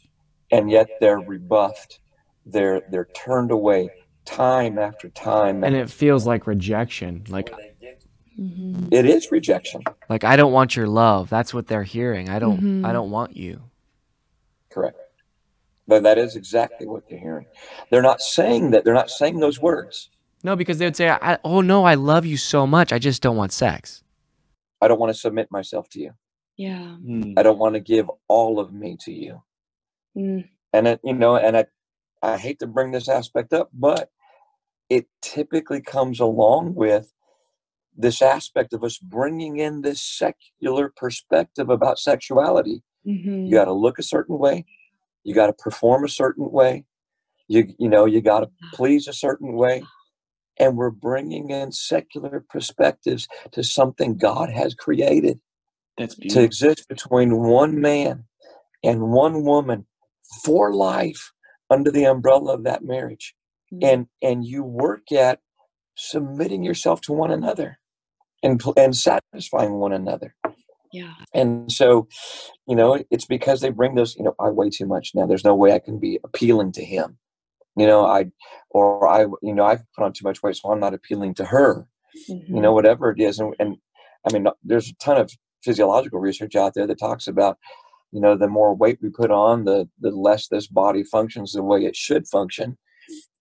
and 0.51 0.69
yet 0.69 0.87
they're 0.99 1.19
rebuffed. 1.19 1.99
They're 2.45 2.81
they're 2.89 3.09
turned 3.15 3.51
away 3.51 3.89
time 4.25 4.77
after 4.79 5.09
time. 5.09 5.63
And 5.63 5.75
it 5.75 5.89
feels 5.89 6.25
like 6.25 6.47
rejection. 6.47 7.23
Like 7.29 7.53
Mm-hmm. 8.39 8.87
it 8.91 9.05
is 9.05 9.29
rejection. 9.29 9.83
like 10.09 10.23
I 10.23 10.35
don't 10.35 10.53
want 10.53 10.75
your 10.75 10.87
love. 10.87 11.29
That's 11.29 11.53
what 11.53 11.67
they're 11.67 11.83
hearing. 11.83 12.29
I 12.29 12.39
don't 12.39 12.61
Mhm. 12.61 12.85
I 12.85 12.93
don't 12.93 13.11
want 13.11 13.35
you. 13.35 13.61
Correct. 14.69 14.97
But 15.87 16.03
that 16.03 16.17
is 16.17 16.35
exactly 16.37 16.87
what 16.87 17.07
they're 17.09 17.19
hearing. 17.19 17.45
They're 17.89 18.01
not 18.01 18.21
saying 18.21 18.71
that. 18.71 18.85
They're 18.85 18.93
not 18.93 19.09
saying 19.09 19.39
those 19.39 19.59
words. 19.61 20.09
No, 20.43 20.55
because 20.55 20.77
they 20.79 20.85
would 20.85 20.95
say, 20.95 21.09
I, 21.09 21.37
"Oh 21.43 21.61
no, 21.61 21.83
I 21.83 21.95
love 21.95 22.25
you 22.25 22.37
so 22.37 22.65
much. 22.65 22.93
I 22.93 22.99
just 22.99 23.21
don't 23.21 23.35
want 23.35 23.51
sex." 23.51 24.01
I 24.81 24.87
don't 24.87 24.99
want 24.99 25.13
to 25.13 25.19
submit 25.19 25.51
myself 25.51 25.89
to 25.89 25.99
you. 25.99 26.11
Yeah. 26.57 26.95
I 27.37 27.43
don't 27.43 27.59
want 27.59 27.75
to 27.75 27.79
give 27.79 28.09
all 28.27 28.59
of 28.59 28.73
me 28.73 28.97
to 29.01 29.11
you. 29.11 29.43
Mm. 30.15 30.47
And 30.73 30.87
it, 30.87 30.99
you 31.03 31.13
know, 31.13 31.35
and 31.35 31.57
I, 31.57 31.65
I 32.21 32.37
hate 32.37 32.59
to 32.59 32.67
bring 32.67 32.91
this 32.91 33.09
aspect 33.09 33.53
up, 33.53 33.69
but 33.73 34.09
it 34.89 35.07
typically 35.21 35.81
comes 35.81 36.19
along 36.19 36.75
with 36.75 37.13
this 37.95 38.21
aspect 38.21 38.73
of 38.73 38.83
us 38.83 38.97
bringing 38.97 39.57
in 39.57 39.81
this 39.81 40.01
secular 40.01 40.91
perspective 40.95 41.69
about 41.69 41.99
sexuality. 41.99 42.83
Mhm. 43.05 43.47
You 43.47 43.51
got 43.51 43.65
to 43.65 43.73
look 43.73 43.99
a 43.99 44.03
certain 44.03 44.37
way. 44.37 44.65
You 45.23 45.33
got 45.33 45.47
to 45.47 45.53
perform 45.53 46.03
a 46.03 46.09
certain 46.09 46.51
way. 46.51 46.85
You, 47.47 47.73
you 47.77 47.89
know, 47.89 48.05
you 48.05 48.21
got 48.21 48.41
to 48.41 48.49
please 48.73 49.07
a 49.07 49.13
certain 49.13 49.53
way. 49.53 49.83
And 50.59 50.77
we're 50.77 50.91
bringing 50.91 51.49
in 51.49 51.71
secular 51.71 52.45
perspectives 52.47 53.27
to 53.51 53.63
something 53.63 54.17
God 54.17 54.49
has 54.49 54.75
created 54.75 55.39
That's 55.97 56.15
to 56.15 56.41
exist 56.41 56.87
between 56.87 57.37
one 57.37 57.79
man 57.81 58.25
and 58.83 59.11
one 59.11 59.43
woman 59.43 59.85
for 60.43 60.73
life 60.73 61.31
under 61.69 61.91
the 61.91 62.05
umbrella 62.05 62.53
of 62.53 62.63
that 62.63 62.83
marriage 62.83 63.35
Mm. 63.73 63.83
and 63.89 64.07
and 64.21 64.45
you 64.45 64.63
work 64.63 65.13
at 65.13 65.39
submitting 65.95 66.61
yourself 66.61 66.99
to 67.01 67.13
one 67.13 67.31
another 67.31 67.77
and 68.43 68.61
and 68.75 68.95
satisfying 68.97 69.73
one 69.75 69.93
another 69.93 70.35
Yeah. 70.91 71.13
and 71.33 71.71
so 71.71 72.07
you 72.67 72.75
know 72.75 73.01
it's 73.09 73.25
because 73.25 73.61
they 73.61 73.69
bring 73.69 73.95
those 73.95 74.15
you 74.17 74.23
know 74.25 74.35
i 74.39 74.49
weigh 74.49 74.71
too 74.71 74.85
much 74.85 75.11
now 75.15 75.25
there's 75.25 75.45
no 75.45 75.55
way 75.55 75.71
i 75.73 75.79
can 75.79 75.99
be 75.99 76.19
appealing 76.25 76.73
to 76.73 76.83
him 76.83 77.17
you 77.77 77.87
know 77.87 78.05
i 78.05 78.25
or 78.71 79.07
i 79.07 79.21
you 79.41 79.53
know 79.53 79.63
i've 79.65 79.83
put 79.95 80.03
on 80.03 80.11
too 80.11 80.25
much 80.25 80.43
weight 80.43 80.57
so 80.57 80.69
i'm 80.71 80.79
not 80.81 80.93
appealing 80.93 81.33
to 81.35 81.45
her 81.45 81.87
Mm-hmm. 82.29 82.55
you 82.55 82.61
know 82.61 82.73
whatever 82.73 83.09
it 83.11 83.21
is 83.21 83.39
and, 83.39 83.55
and 83.57 83.77
i 84.27 84.33
mean 84.33 84.45
there's 84.65 84.89
a 84.89 84.95
ton 84.95 85.15
of 85.17 85.31
physiological 85.63 86.19
research 86.19 86.55
out 86.57 86.73
there 86.73 86.85
that 86.87 86.99
talks 86.99 87.25
about 87.27 87.57
you 88.11 88.19
know 88.21 88.35
the 88.35 88.47
more 88.47 88.75
weight 88.75 88.99
we 89.01 89.09
put 89.09 89.31
on 89.31 89.63
the 89.65 89.87
the 89.99 90.11
less 90.11 90.47
this 90.47 90.67
body 90.67 91.03
functions 91.03 91.53
the 91.53 91.63
way 91.63 91.85
it 91.85 91.95
should 91.95 92.27
function 92.27 92.77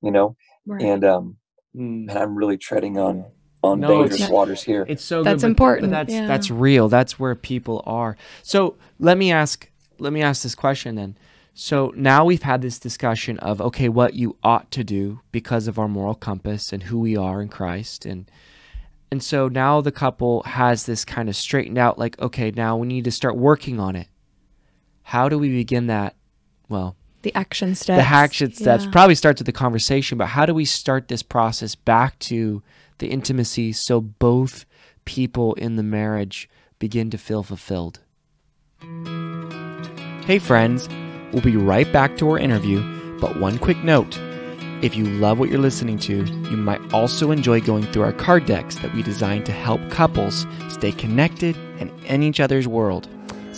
you 0.02 0.10
know 0.10 0.36
Right. 0.66 0.82
and 0.82 1.04
um 1.04 1.36
Mm. 1.76 2.08
and 2.10 2.18
i'm 2.18 2.34
really 2.34 2.56
treading 2.58 2.98
on 2.98 3.24
on 3.62 3.78
No, 3.78 3.88
dangerous 3.88 4.14
it's- 4.22 4.30
waters 4.30 4.62
here 4.62 4.84
It's 4.88 5.04
so 5.04 5.22
That's 5.22 5.42
good, 5.42 5.46
but- 5.46 5.50
important, 5.50 5.90
But 5.90 5.96
that's 5.96 6.12
yeah. 6.14 6.26
that's 6.26 6.50
real. 6.50 6.88
That's 6.88 7.18
where 7.20 7.34
people 7.34 7.82
are. 7.86 8.16
So 8.42 8.74
let 8.98 9.16
me 9.18 9.30
ask 9.30 9.70
let 9.98 10.12
me 10.12 10.22
ask 10.22 10.42
this 10.42 10.54
question 10.54 10.94
then. 10.96 11.16
So 11.54 11.92
now 11.94 12.24
we've 12.24 12.42
had 12.42 12.62
this 12.62 12.78
discussion 12.78 13.38
of 13.38 13.60
okay, 13.60 13.88
what 13.88 14.14
you 14.14 14.36
ought 14.42 14.70
to 14.72 14.82
do 14.82 15.20
because 15.30 15.68
of 15.68 15.78
our 15.78 15.88
moral 15.88 16.14
compass 16.14 16.72
and 16.72 16.84
who 16.84 16.98
we 16.98 17.16
are 17.16 17.40
in 17.42 17.48
Christ 17.48 18.04
and 18.06 18.28
and 19.12 19.22
so 19.22 19.46
now 19.48 19.80
the 19.80 19.92
couple 19.92 20.42
has 20.44 20.86
this 20.86 21.04
kind 21.04 21.28
of 21.28 21.36
straightened 21.36 21.78
out 21.78 21.98
like 21.98 22.18
okay, 22.20 22.50
now 22.50 22.76
we 22.78 22.86
need 22.88 23.04
to 23.04 23.10
start 23.12 23.36
working 23.36 23.78
on 23.78 23.94
it. 23.94 24.08
How 25.10 25.28
do 25.28 25.40
we 25.40 25.48
begin 25.48 25.88
that? 25.88 26.14
Well, 26.68 26.94
the 27.22 27.34
action 27.34 27.74
steps. 27.74 28.00
the 28.00 28.08
action 28.08 28.52
steps 28.52 28.84
Yeah. 28.84 28.90
probably 28.92 29.16
starts 29.16 29.40
with 29.40 29.46
the 29.46 29.52
conversation, 29.52 30.16
but 30.16 30.28
how 30.28 30.46
do 30.46 30.54
we 30.54 30.64
start 30.64 31.08
this 31.08 31.24
process 31.24 31.74
back 31.74 32.16
to 32.30 32.62
the 32.98 33.08
intimacy 33.08 33.72
so 33.72 34.00
both 34.00 34.66
people 35.04 35.54
in 35.54 35.74
the 35.74 35.82
marriage 35.82 36.48
begin 36.78 37.10
to 37.10 37.18
feel 37.18 37.42
fulfilled? 37.42 37.98
Hey, 40.26 40.38
friends, 40.38 40.88
we'll 41.32 41.42
be 41.42 41.56
right 41.56 41.92
back 41.92 42.16
to 42.18 42.30
our 42.30 42.38
interview, 42.38 42.80
but 43.18 43.40
one 43.40 43.58
quick 43.58 43.82
note. 43.82 44.16
If 44.80 44.94
you 44.94 45.06
love 45.06 45.40
what 45.40 45.48
you're 45.50 45.58
listening 45.58 45.98
to, 46.06 46.24
you 46.24 46.56
might 46.56 46.94
also 46.94 47.32
enjoy 47.32 47.60
going 47.62 47.82
through 47.86 48.02
our 48.02 48.12
card 48.12 48.46
decks 48.46 48.76
that 48.76 48.94
we 48.94 49.02
designed 49.02 49.44
to 49.46 49.52
help 49.52 49.80
couples 49.90 50.46
stay 50.68 50.92
connected 50.92 51.56
and 51.80 51.90
in 52.04 52.22
each 52.22 52.38
other's 52.38 52.68
world. 52.68 53.08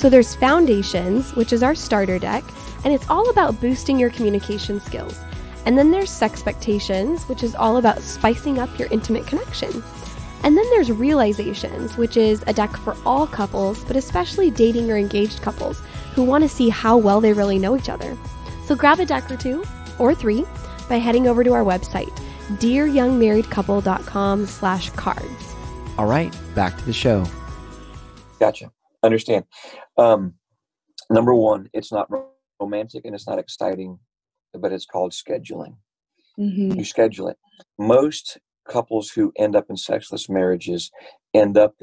So 0.02 0.10
there's 0.10 0.34
Foundations, 0.34 1.32
which 1.36 1.52
is 1.52 1.62
our 1.62 1.76
starter 1.76 2.18
deck, 2.18 2.42
and 2.84 2.92
it's 2.92 3.08
all 3.08 3.30
about 3.30 3.60
boosting 3.60 4.00
your 4.00 4.10
communication 4.10 4.80
skills. 4.80 5.16
And 5.64 5.78
then 5.78 5.92
there's 5.92 6.10
Sexpectations, 6.10 7.28
which 7.28 7.44
is 7.44 7.54
all 7.54 7.76
about 7.76 8.00
spicing 8.00 8.58
up 8.58 8.76
your 8.80 8.88
intimate 8.90 9.28
connection. 9.28 9.70
And 10.42 10.56
then 10.56 10.68
there's 10.70 10.90
Realizations, 10.90 11.96
which 11.96 12.16
is 12.16 12.42
a 12.48 12.52
deck 12.52 12.76
for 12.78 12.96
all 13.06 13.28
couples, 13.28 13.84
but 13.84 13.94
especially 13.94 14.50
dating 14.50 14.90
or 14.90 14.96
engaged 14.96 15.40
couples 15.40 15.80
who 16.16 16.24
want 16.24 16.42
to 16.42 16.48
see 16.48 16.68
how 16.68 16.96
well 16.96 17.20
they 17.20 17.32
really 17.32 17.60
know 17.60 17.76
each 17.76 17.88
other. 17.88 18.18
So 18.64 18.74
grab 18.74 18.98
a 18.98 19.06
deck 19.06 19.30
or 19.30 19.36
two, 19.36 19.64
or 20.00 20.16
three, 20.16 20.44
by 20.88 20.96
heading 20.96 21.28
over 21.28 21.44
to 21.44 21.52
our 21.52 21.62
website, 21.62 22.10
dearyoungmarriedcouple.com 22.54 24.46
slash 24.46 24.90
cards. 24.90 25.54
All 25.96 26.06
right, 26.06 26.36
back 26.56 26.76
to 26.76 26.84
the 26.84 26.92
show. 26.92 27.24
Gotcha. 28.40 28.71
Understand. 29.02 29.44
Um, 29.96 30.34
number 31.10 31.34
one, 31.34 31.68
it's 31.72 31.92
not 31.92 32.08
romantic 32.60 33.04
and 33.04 33.14
it's 33.14 33.26
not 33.26 33.38
exciting, 33.38 33.98
but 34.54 34.72
it's 34.72 34.86
called 34.86 35.12
scheduling. 35.12 35.76
Mhm. 36.38 36.76
You 36.76 36.84
schedule 36.84 37.28
it. 37.28 37.38
Most 37.78 38.38
couples 38.68 39.10
who 39.10 39.32
end 39.36 39.56
up 39.56 39.68
in 39.70 39.76
sexless 39.76 40.28
marriages 40.28 40.90
end 41.34 41.58
up 41.58 41.74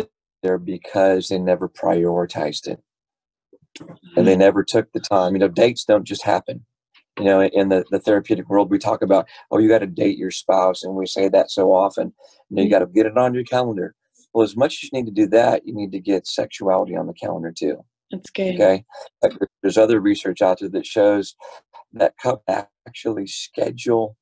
there 0.44 0.58
because 0.58 1.28
they 1.28 1.38
never 1.38 1.68
prioritized 1.68 2.68
it 2.68 2.82
and 4.16 4.28
they 4.28 4.36
never 4.36 4.64
took 4.64 4.92
the 4.92 5.00
time. 5.00 5.34
You 5.34 5.40
know, 5.40 5.48
dates 5.48 5.86
don't 5.86 6.06
just 6.06 6.24
happen. 6.24 6.66
You 7.18 7.26
know, 7.26 7.42
in 7.44 7.70
the, 7.70 7.84
the 7.92 8.00
therapeutic 8.00 8.50
world, 8.50 8.72
we 8.72 8.78
talk 8.80 9.02
about, 9.02 9.28
oh, 9.52 9.58
you 9.58 9.68
got 9.68 9.80
to 9.80 9.88
date 9.88 10.18
your 10.18 10.32
spouse, 10.32 10.84
and 10.84 10.96
we 10.96 11.06
say 11.06 11.28
that 11.28 11.52
so 11.52 11.74
often. 11.74 12.14
You 12.50 12.56
know, 12.56 12.64
you 12.64 12.70
got 12.70 12.80
to 12.80 12.86
get 12.86 13.06
it 13.06 13.18
on 13.18 13.34
your 13.34 13.44
calendar. 13.44 13.94
Well, 14.34 14.44
as 14.44 14.56
much 14.56 14.76
as 14.76 14.84
you 14.84 14.90
need 14.94 15.06
to 15.08 15.12
do 15.12 15.28
that, 15.28 15.68
you 15.68 15.74
need 15.74 15.92
to 15.92 16.00
get 16.00 16.28
sexuality 16.28 16.96
on 16.96 17.08
the 17.08 17.14
calendar 17.14 17.52
too. 17.52 17.84
That's 18.12 18.30
good. 18.30 18.56
Okay. 18.56 18.86
There's 19.62 19.78
other 19.78 20.00
research 20.00 20.42
out 20.42 20.60
there 20.60 20.70
that 20.70 20.86
shows 20.86 21.36
that 21.94 22.16
couples 22.22 22.66
actually 22.88 23.28
schedule 23.28 24.16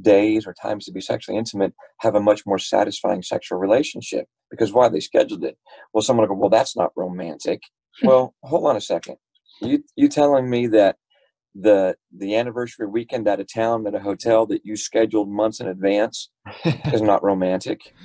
days 0.00 0.46
or 0.46 0.54
times 0.54 0.84
to 0.84 0.92
be 0.92 1.00
sexually 1.00 1.38
intimate 1.38 1.72
have 2.00 2.14
a 2.14 2.20
much 2.20 2.44
more 2.44 2.58
satisfying 2.58 3.22
sexual 3.22 3.58
relationship 3.58 4.26
because 4.50 4.72
why 4.72 4.88
they 4.88 5.00
scheduled 5.00 5.44
it. 5.44 5.56
Well, 5.92 6.02
someone 6.02 6.28
will 6.28 6.36
go, 6.36 6.40
well, 6.40 6.50
that's 6.50 6.76
not 6.76 6.92
romantic. 6.96 7.62
well, 8.02 8.34
hold 8.42 8.66
on 8.66 8.76
a 8.76 8.80
second. 8.80 9.16
You 9.60 9.82
you 9.96 10.08
telling 10.08 10.50
me 10.50 10.66
that 10.68 10.96
the 11.58 11.96
the 12.16 12.36
anniversary 12.36 12.86
weekend 12.86 13.26
at 13.26 13.40
a 13.40 13.44
town 13.44 13.86
at 13.86 13.94
a 13.94 14.00
hotel 14.00 14.46
that 14.46 14.64
you 14.64 14.76
scheduled 14.76 15.28
months 15.28 15.60
in 15.60 15.68
advance 15.68 16.28
is 16.92 17.02
not 17.02 17.22
romantic. 17.22 17.94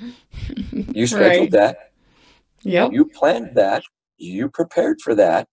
You 0.94 1.06
scheduled 1.06 1.52
that. 1.52 1.92
Yep. 2.62 2.92
You 2.92 3.04
planned 3.06 3.54
that. 3.56 3.82
You 4.18 4.48
prepared 4.48 5.00
for 5.00 5.14
that. 5.14 5.48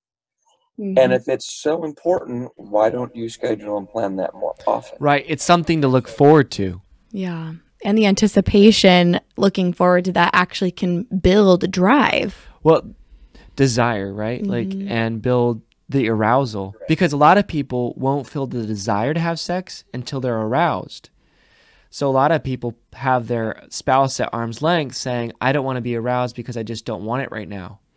Mm-hmm. 0.80 0.98
And 0.98 1.14
if 1.14 1.28
it's 1.28 1.54
so 1.54 1.84
important, 1.84 2.52
why 2.56 2.90
don't 2.90 3.14
you 3.16 3.30
schedule 3.30 3.78
and 3.78 3.88
plan 3.88 4.16
that 4.18 4.34
more 4.34 4.56
often? 4.66 4.98
Right, 5.00 5.26
it's 5.28 5.44
something 5.44 5.82
to 5.82 5.88
look 5.88 6.08
forward 6.08 6.52
to. 6.52 6.82
Yeah. 7.12 7.54
And 7.84 7.98
the 7.98 8.06
anticipation 8.06 9.20
looking 9.38 9.74
forward 9.74 10.06
to 10.06 10.12
that 10.14 10.32
actually 10.34 10.72
can 10.72 11.04
build 11.04 11.70
drive. 11.72 12.48
Well, 12.64 12.94
desire, 13.56 14.14
right? 14.14 14.46
Like 14.46 14.74
and 14.74 15.22
build 15.22 15.62
the 15.90 16.08
arousal 16.08 16.76
because 16.88 17.12
a 17.12 17.18
lot 17.18 17.38
of 17.38 17.48
people 17.48 17.94
won't 17.98 18.30
feel 18.30 18.46
the 18.46 18.66
desire 18.66 19.14
to 19.14 19.20
have 19.20 19.40
sex 19.40 19.84
until 19.94 20.22
they're 20.22 20.40
aroused. 20.40 21.10
So 21.90 22.08
a 22.08 22.12
lot 22.12 22.32
of 22.32 22.44
people 22.44 22.78
have 22.94 23.28
their 23.28 23.64
spouse 23.70 24.20
at 24.20 24.30
arm's 24.32 24.62
length 24.62 24.96
saying, 24.96 25.34
"I 25.42 25.52
don't 25.52 25.66
want 25.66 25.78
to 25.78 25.82
be 25.82 25.96
aroused 25.96 26.36
because 26.36 26.56
I 26.56 26.64
just 26.64 26.86
don't 26.86 27.04
want 27.04 27.24
it 27.24 27.32
right 27.32 27.50
now." 27.50 27.80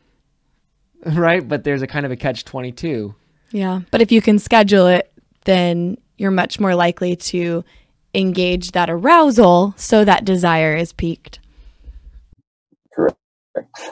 Right? 1.04 1.46
But 1.46 1.64
there's 1.64 1.82
a 1.82 1.88
kind 1.88 2.06
of 2.06 2.12
a 2.12 2.16
catch 2.16 2.44
22. 2.44 3.12
Yeah. 3.50 3.80
But 3.90 4.02
if 4.02 4.12
you 4.12 4.22
can 4.22 4.38
schedule 4.38 4.86
it, 4.86 5.12
then 5.46 5.98
you're 6.16 6.30
much 6.30 6.60
more 6.60 6.76
likely 6.76 7.16
to 7.16 7.64
engage 8.14 8.70
that 8.70 8.88
arousal 8.88 9.74
so 9.76 10.04
that 10.04 10.24
desire 10.24 10.76
is 10.76 10.92
piqued. 10.92 11.40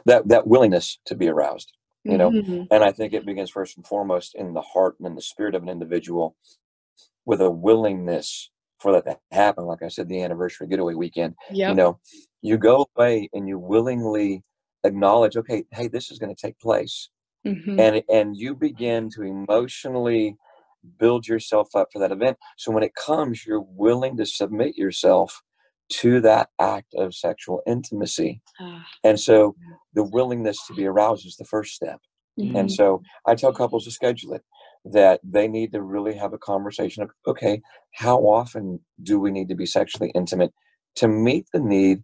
That 0.07 0.29
that 0.29 0.47
willingness 0.47 0.99
to 1.07 1.17
be 1.17 1.29
aroused, 1.29 1.73
you 2.05 2.19
know. 2.19 2.31
Mhm. 2.33 2.69
And 2.71 2.85
I 2.85 2.93
think 2.93 3.13
it 3.13 3.27
begins 3.27 3.51
first 3.51 3.77
and 3.77 3.87
foremost 3.87 4.35
in 4.35 4.55
the 4.55 4.61
heart 4.63 4.97
and 4.99 5.07
in 5.07 5.15
the 5.15 5.23
spirit 5.23 5.55
of 5.55 5.63
an 5.63 5.69
individual 5.69 6.37
with 7.27 7.41
a 7.41 7.51
willingness 7.51 8.51
for 8.79 8.93
that 8.93 9.05
to 9.07 9.19
happen, 9.37 9.67
like 9.67 9.83
I 9.83 9.89
said, 9.89 10.09
the 10.09 10.23
anniversary 10.23 10.67
getaway 10.69 10.95
weekend, 10.95 11.35
Yep. 11.53 11.71
you 11.71 11.75
know, 11.77 12.01
you 12.43 12.59
go 12.59 12.89
away 12.97 13.29
and 13.35 13.49
you 13.49 13.59
willingly 13.59 14.43
acknowledge, 14.85 15.37
okay, 15.37 15.65
hey, 15.73 15.89
this 15.89 16.11
is 16.11 16.19
going 16.19 16.35
to 16.35 16.41
take 16.41 16.59
place. 16.59 17.11
Mhm. 17.47 17.79
And 17.79 18.05
and 18.11 18.37
you 18.37 18.55
begin 18.57 19.11
to 19.11 19.23
emotionally 19.23 20.37
build 20.99 21.29
yourself 21.29 21.75
up 21.77 21.89
for 21.93 21.99
that 22.01 22.13
event. 22.13 22.39
So 22.57 22.73
when 22.73 22.83
it 22.83 22.95
comes, 22.95 23.47
you're 23.47 23.61
willing 23.61 24.17
to 24.19 24.27
submit 24.27 24.77
yourself 24.79 25.43
to 25.91 26.21
that 26.21 26.49
act 26.61 26.95
of 26.95 27.15
sexual 27.15 27.63
intimacy. 27.67 28.41
Ah, 28.61 28.87
And 29.05 29.19
so 29.19 29.57
the 29.95 30.05
willingness 30.05 30.59
to 30.67 30.75
be 30.75 30.87
aroused 30.87 31.27
is 31.27 31.37
the 31.37 31.45
first 31.45 31.75
step. 31.75 32.01
mhm. 32.39 32.59
And 32.59 32.73
so 32.73 33.03
I 33.27 33.35
tell 33.35 33.53
couples 33.53 33.85
to 33.85 33.91
schedule 33.91 34.33
it 34.35 34.43
that 34.85 35.21
they 35.23 35.47
need 35.49 35.73
to 35.73 35.83
really 35.83 36.15
have 36.15 36.33
a 36.33 36.39
conversation 36.39 37.03
of, 37.03 37.11
okay, 37.27 37.61
how 37.93 38.19
often 38.21 38.81
do 39.03 39.19
we 39.21 39.31
need 39.31 39.49
to 39.49 39.55
be 39.55 39.67
sexually 39.67 40.11
intimate 40.15 40.53
to 40.97 41.09
meet 41.09 41.47
the 41.53 41.61
need 41.61 42.03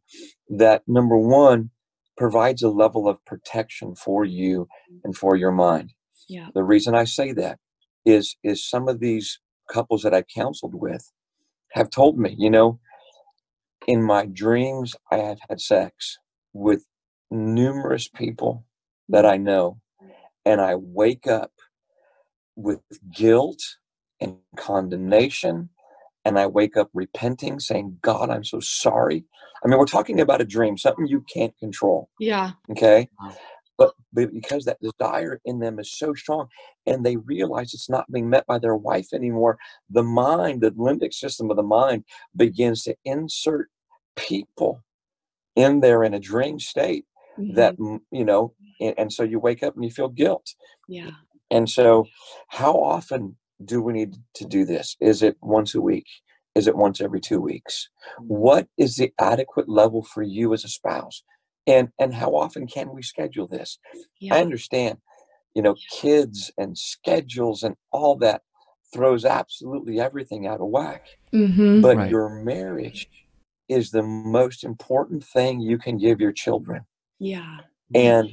that 0.48 0.82
number 0.86 1.16
one 1.16 1.70
provides 2.16 2.62
a 2.62 2.68
level 2.68 3.08
of 3.08 3.24
protection 3.24 3.94
for 3.94 4.24
you 4.24 4.68
and 5.04 5.16
for 5.16 5.36
your 5.36 5.52
mind. 5.52 5.92
Yeah. 6.28 6.48
The 6.54 6.64
reason 6.64 6.94
I 6.94 7.04
say 7.04 7.32
that 7.32 7.58
is 8.04 8.36
is 8.42 8.64
some 8.64 8.88
of 8.88 9.00
these 9.00 9.38
couples 9.70 10.02
that 10.02 10.14
I 10.14 10.22
counseled 10.22 10.74
with 10.74 11.12
have 11.72 11.90
told 11.90 12.18
me, 12.18 12.34
you 12.38 12.50
know, 12.50 12.78
in 13.86 14.02
my 14.02 14.26
dreams 14.26 14.94
I 15.10 15.16
have 15.16 15.38
had 15.48 15.60
sex 15.60 16.18
with 16.52 16.84
numerous 17.30 18.08
people 18.08 18.64
that 19.08 19.24
I 19.24 19.38
mm. 19.38 19.42
know 19.42 19.80
and 20.44 20.60
I 20.60 20.76
wake 20.76 21.26
up 21.26 21.52
with 22.56 22.80
guilt 23.14 23.62
and 24.20 24.36
condemnation 24.56 25.68
and 26.24 26.38
I 26.38 26.46
wake 26.46 26.76
up 26.76 26.90
repenting 26.94 27.60
saying 27.60 27.98
God 28.02 28.30
I'm 28.30 28.44
so 28.44 28.60
sorry. 28.60 29.24
I 29.64 29.68
mean 29.68 29.78
we're 29.78 29.86
talking 29.86 30.20
about 30.20 30.40
a 30.40 30.44
dream 30.44 30.76
something 30.76 31.06
you 31.06 31.24
can't 31.32 31.56
control 31.58 32.08
Yeah. 32.18 32.52
okay 32.70 33.08
but, 33.78 33.92
but 34.12 34.32
because 34.32 34.64
that 34.64 34.78
desire 34.80 35.38
in 35.44 35.58
them 35.58 35.78
is 35.78 35.92
so 35.92 36.14
strong 36.14 36.48
and 36.86 37.04
they 37.04 37.16
realize 37.16 37.74
it's 37.74 37.90
not 37.90 38.10
being 38.10 38.30
met 38.30 38.46
by 38.46 38.58
their 38.58 38.76
wife 38.76 39.12
anymore 39.12 39.58
the 39.90 40.02
mind 40.02 40.60
the 40.62 40.70
limbic 40.72 41.12
system 41.12 41.50
of 41.50 41.56
the 41.56 41.62
mind 41.62 42.04
begins 42.34 42.82
to 42.84 42.96
insert 43.04 43.68
people 44.16 44.82
in 45.54 45.80
there 45.80 46.02
in 46.04 46.14
a 46.14 46.18
dream 46.20 46.58
state 46.58 47.04
that 47.54 47.76
Mhm. 47.76 47.98
mm, 47.98 48.00
you 48.10 48.24
know 48.24 48.52
and, 48.80 48.94
and 48.98 49.12
so 49.12 49.22
you 49.22 49.38
wake 49.38 49.62
up 49.62 49.74
and 49.74 49.84
you 49.84 49.90
feel 49.90 50.08
guilt. 50.08 50.54
Yeah. 50.88 51.10
and 51.50 51.68
so 51.70 52.06
how 52.48 52.72
often 52.74 53.36
do 53.64 53.80
we 53.80 53.92
need 53.92 54.16
to 54.34 54.44
do 54.44 54.64
this? 54.64 54.96
Is 55.00 55.22
it 55.22 55.36
once 55.40 55.74
a 55.74 55.80
week? 55.80 56.06
Is 56.54 56.66
it 56.66 56.76
once 56.76 57.00
every 57.00 57.20
two 57.20 57.40
weeks? 57.40 57.88
What 58.18 58.68
is 58.76 58.96
the 58.96 59.12
adequate 59.20 59.68
level 59.68 60.02
for 60.02 60.22
you 60.22 60.52
as 60.54 60.64
a 60.64 60.68
spouse? 60.68 61.22
And 61.66 61.90
and 61.98 62.14
how 62.14 62.30
often 62.36 62.66
can 62.66 62.92
we 62.94 63.02
schedule 63.02 63.46
this? 63.48 63.78
I 64.30 64.40
understand 64.40 64.98
you 65.54 65.62
know 65.62 65.76
kids 65.90 66.50
and 66.58 66.76
schedules 66.76 67.62
and 67.62 67.76
all 67.92 68.16
that 68.18 68.42
throws 68.92 69.24
absolutely 69.24 70.00
everything 70.00 70.46
out 70.46 70.60
of 70.60 70.68
whack. 70.68 71.04
Mhm. 71.32 71.82
but 71.82 71.96
Right. 71.96 72.10
your 72.10 72.28
marriage 72.30 73.08
is 73.68 73.90
the 73.90 74.02
most 74.02 74.64
important 74.64 75.24
thing 75.24 75.60
you 75.60 75.78
can 75.78 75.98
give 75.98 76.20
your 76.20 76.32
children. 76.32 76.82
Yeah. 77.18 77.58
and 77.94 78.30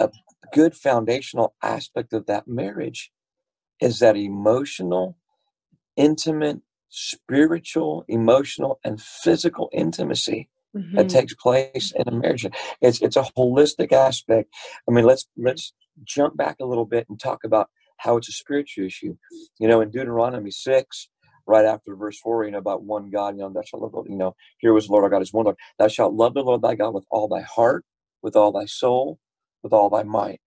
a 0.00 0.10
good 0.52 0.74
foundational 0.74 1.54
aspect 1.62 2.12
of 2.12 2.26
that 2.26 2.46
marriage 2.48 3.12
is 3.80 3.98
that 3.98 4.16
emotional 4.16 5.16
intimate 5.96 6.60
spiritual 6.88 8.04
emotional 8.08 8.78
and 8.84 9.00
physical 9.00 9.68
intimacy 9.72 10.48
that 10.94 11.06
Mhm. 11.06 11.10
takes 11.10 11.34
place 11.34 11.92
in 11.96 12.06
a 12.08 12.12
marriage. 12.12 12.46
It's 12.80 13.00
it's 13.02 13.16
a 13.16 13.22
holistic 13.36 13.92
aspect. 13.92 14.52
I 14.88 14.92
mean 14.92 15.04
let's 15.04 15.26
let's 15.36 15.72
jump 16.04 16.36
back 16.36 16.56
a 16.60 16.64
little 16.66 16.86
bit 16.86 17.06
and 17.08 17.18
talk 17.20 17.44
about 17.44 17.70
how 17.98 18.16
it's 18.16 18.28
a 18.28 18.32
spiritual 18.32 18.84
issue. 18.86 19.16
You 19.58 19.68
know 19.68 19.80
in 19.80 19.90
deuteronomy 19.90 20.50
6 20.50 21.08
right 21.46 21.64
after 21.66 21.96
verse 21.96 22.18
4 22.20 22.46
you 22.46 22.52
know 22.52 22.58
about 22.58 22.84
one 22.84 23.10
god 23.10 23.36
you 23.36 23.42
know 23.42 23.50
thou 23.50 23.62
shalt 23.62 23.82
love 23.82 24.06
you 24.08 24.16
know 24.16 24.36
here 24.58 24.72
was 24.72 24.86
the 24.86 24.92
lord 24.92 25.04
our 25.04 25.10
god 25.10 25.22
is 25.22 25.32
one 25.32 25.44
lord 25.46 25.56
thou 25.78 25.88
shalt 25.88 26.14
love 26.14 26.34
the 26.34 26.42
lord 26.42 26.62
thy 26.62 26.74
god 26.76 26.94
with 26.94 27.06
all 27.10 27.28
thy 27.28 27.42
heart 27.42 27.84
with 28.22 28.36
all 28.36 28.52
thy 28.52 28.66
soul 28.66 29.18
with 29.62 29.72
all 29.72 29.90
thy 29.90 30.02
might 30.04 30.40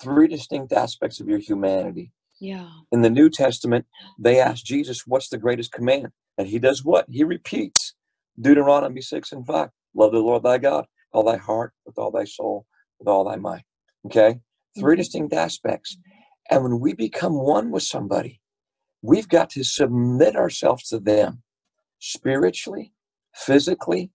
three 0.00 0.28
distinct 0.28 0.72
aspects 0.72 1.20
of 1.20 1.28
your 1.28 1.38
humanity 1.40 2.12
Yeah. 2.40 2.70
in 2.90 3.02
the 3.02 3.10
New 3.10 3.28
Testament, 3.30 3.86
they 4.18 4.40
ask 4.40 4.64
Jesus, 4.64 5.06
What's 5.06 5.28
the 5.28 5.38
greatest 5.38 5.72
command? 5.72 6.08
And 6.38 6.48
he 6.48 6.58
does 6.58 6.84
what? 6.84 7.06
He 7.08 7.24
repeats 7.24 7.94
Deuteronomy 8.40 9.00
6 9.00 9.32
and 9.32 9.46
5. 9.46 9.68
Love 9.94 10.12
the 10.12 10.18
Lord 10.20 10.42
thy 10.42 10.58
God, 10.58 10.86
all 11.12 11.24
thy 11.24 11.36
heart, 11.36 11.72
with 11.84 11.98
all 11.98 12.10
thy 12.10 12.24
soul, 12.24 12.66
with 12.98 13.08
all 13.08 13.24
thy 13.24 13.36
might. 13.36 13.64
Okay? 14.06 14.40
3 14.78 14.94
Mhm. 14.94 14.98
distinct 14.98 15.32
aspects. 15.34 15.98
And 16.50 16.62
when 16.62 16.80
we 16.80 16.94
become 16.94 17.34
one 17.34 17.70
with 17.70 17.82
somebody, 17.82 18.40
we've 19.02 19.28
got 19.28 19.50
to 19.50 19.64
submit 19.64 20.36
ourselves 20.36 20.88
to 20.88 20.98
them 20.98 21.42
spiritually, 21.98 22.92
physically, 23.34 24.10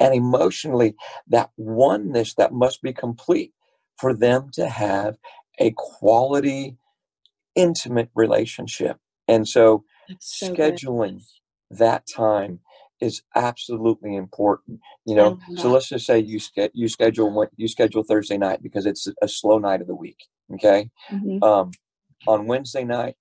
and 0.00 0.14
emotionally. 0.14 0.94
That 1.28 1.50
oneness 1.56 2.34
that 2.34 2.52
must 2.52 2.82
be 2.82 2.92
complete 2.92 3.52
for 3.98 4.14
them 4.14 4.50
to 4.52 4.68
have 4.68 5.16
a 5.58 5.72
quality 5.76 6.76
intimate 7.54 8.10
relationship. 8.14 8.98
And 9.26 9.46
so 9.46 9.84
so 10.20 10.54
good. 10.54 10.74
scheduling 10.76 11.22
that 11.70 12.06
time 12.06 12.60
is 13.00 13.22
absolutely 13.34 14.16
important. 14.16 14.80
You 15.04 15.14
know, 15.14 15.38
so 15.56 15.70
let's 15.70 15.88
just 15.88 16.06
say 16.06 16.18
you 16.18 16.38
ske- 16.38 16.70
you 16.72 16.88
schedule 16.88 17.30
what 17.30 17.50
you 17.56 17.68
schedule 17.68 18.02
Thursday 18.02 18.38
night 18.38 18.62
because 18.62 18.86
it's 18.86 19.08
a 19.22 19.28
slow 19.28 19.58
night 19.58 19.80
of 19.80 19.86
the 19.86 19.94
week. 19.94 20.26
Okay. 20.54 20.90
Mhm. 21.10 21.42
Um, 21.42 21.70
on 22.26 22.46
Wednesday 22.46 22.84
night, 22.84 23.16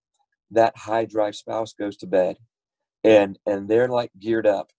that 0.51 0.77
high 0.77 1.05
drive 1.05 1.35
spouse 1.35 1.73
goes 1.73 1.97
to 1.97 2.07
bed 2.07 2.37
and 3.03 3.39
and 3.45 3.69
they're 3.69 3.89
like 3.89 4.11
geared 4.19 4.47
up, 4.47 4.71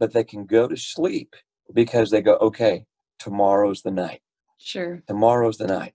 but 0.00 0.12
they 0.12 0.24
can 0.24 0.46
go 0.46 0.68
to 0.68 0.76
sleep 0.76 1.34
because 1.74 2.10
they 2.10 2.22
go, 2.22 2.36
okay, 2.36 2.86
tomorrow's 3.18 3.82
the 3.82 3.90
night 3.92 4.22
Sure. 4.58 5.02
tomorrow's 5.08 5.58
the 5.58 5.66
night 5.68 5.94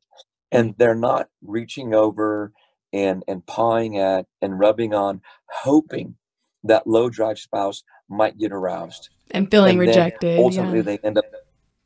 and 0.52 0.76
they're 0.80 0.96
not 0.96 1.30
reaching 1.44 1.96
over 1.96 2.54
and 2.94 3.24
and 3.28 3.46
pawing 3.48 4.00
at 4.00 4.28
and 4.42 4.60
rubbing 4.60 4.94
on 4.96 5.22
hoping 5.52 6.18
that 6.64 6.88
low 6.88 7.10
drive 7.10 7.40
spouse 7.40 7.84
might 8.10 8.38
get 8.40 8.54
aroused 8.54 9.10
And 9.32 9.52
feeling 9.52 9.80
and 9.80 9.80
rejected. 9.80 10.40
ultimately 10.40 10.80
Yeah. 10.80 10.84
they 10.84 11.00
end 11.00 11.20
up 11.20 11.26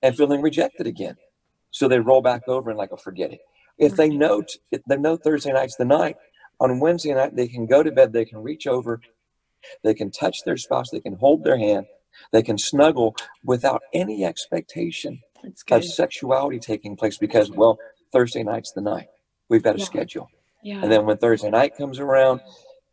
and 0.03 0.17
feeling 0.17 0.41
rejected 0.41 0.87
again 0.87 1.17
so 1.71 1.87
they 1.87 1.99
roll 1.99 2.21
back 2.21 2.43
over 2.47 2.69
and 2.71 2.79
like 2.79 2.91
oh 2.93 2.97
forget 2.97 3.33
it 3.33 3.41
if 3.79 3.95
they 3.95 4.09
Right. 4.09 4.19
know 4.19 4.41
t- 4.43 4.59
if 4.71 4.81
they 4.87 4.97
know 4.97 5.17
thursday 5.17 5.53
night's 5.53 5.77
the 5.77 5.85
night 5.85 6.17
on 6.59 6.79
wednesday 6.79 7.13
night 7.13 7.35
they 7.35 7.47
can 7.47 7.65
go 7.65 7.81
to 7.83 7.91
bed 7.91 8.13
they 8.13 8.25
can 8.25 8.39
reach 8.39 8.67
over 8.67 9.01
they 9.83 9.93
can 9.93 10.09
touch 10.11 10.43
their 10.45 10.57
spouse 10.57 10.89
they 10.89 10.99
can 10.99 11.15
hold 11.15 11.43
their 11.43 11.57
hand 11.57 11.85
they 12.31 12.41
can 12.41 12.57
snuggle 12.57 13.15
without 13.43 13.81
any 13.93 14.25
expectation 14.25 15.19
of 15.71 15.85
sexuality 15.85 16.59
taking 16.59 16.95
place 16.95 17.17
because 17.17 17.49
well 17.51 17.77
thursday 18.11 18.43
night's 18.43 18.71
the 18.73 18.81
night. 18.81 19.07
We've 19.49 19.63
got 19.63 19.75
a 19.75 19.79
Yeah. 19.79 19.85
schedule. 19.85 20.27
Yeah. 20.63 20.81
and 20.83 20.91
then 20.91 21.05
when 21.05 21.17
thursday 21.17 21.49
night 21.49 21.75
comes 21.77 21.99
around 21.99 22.41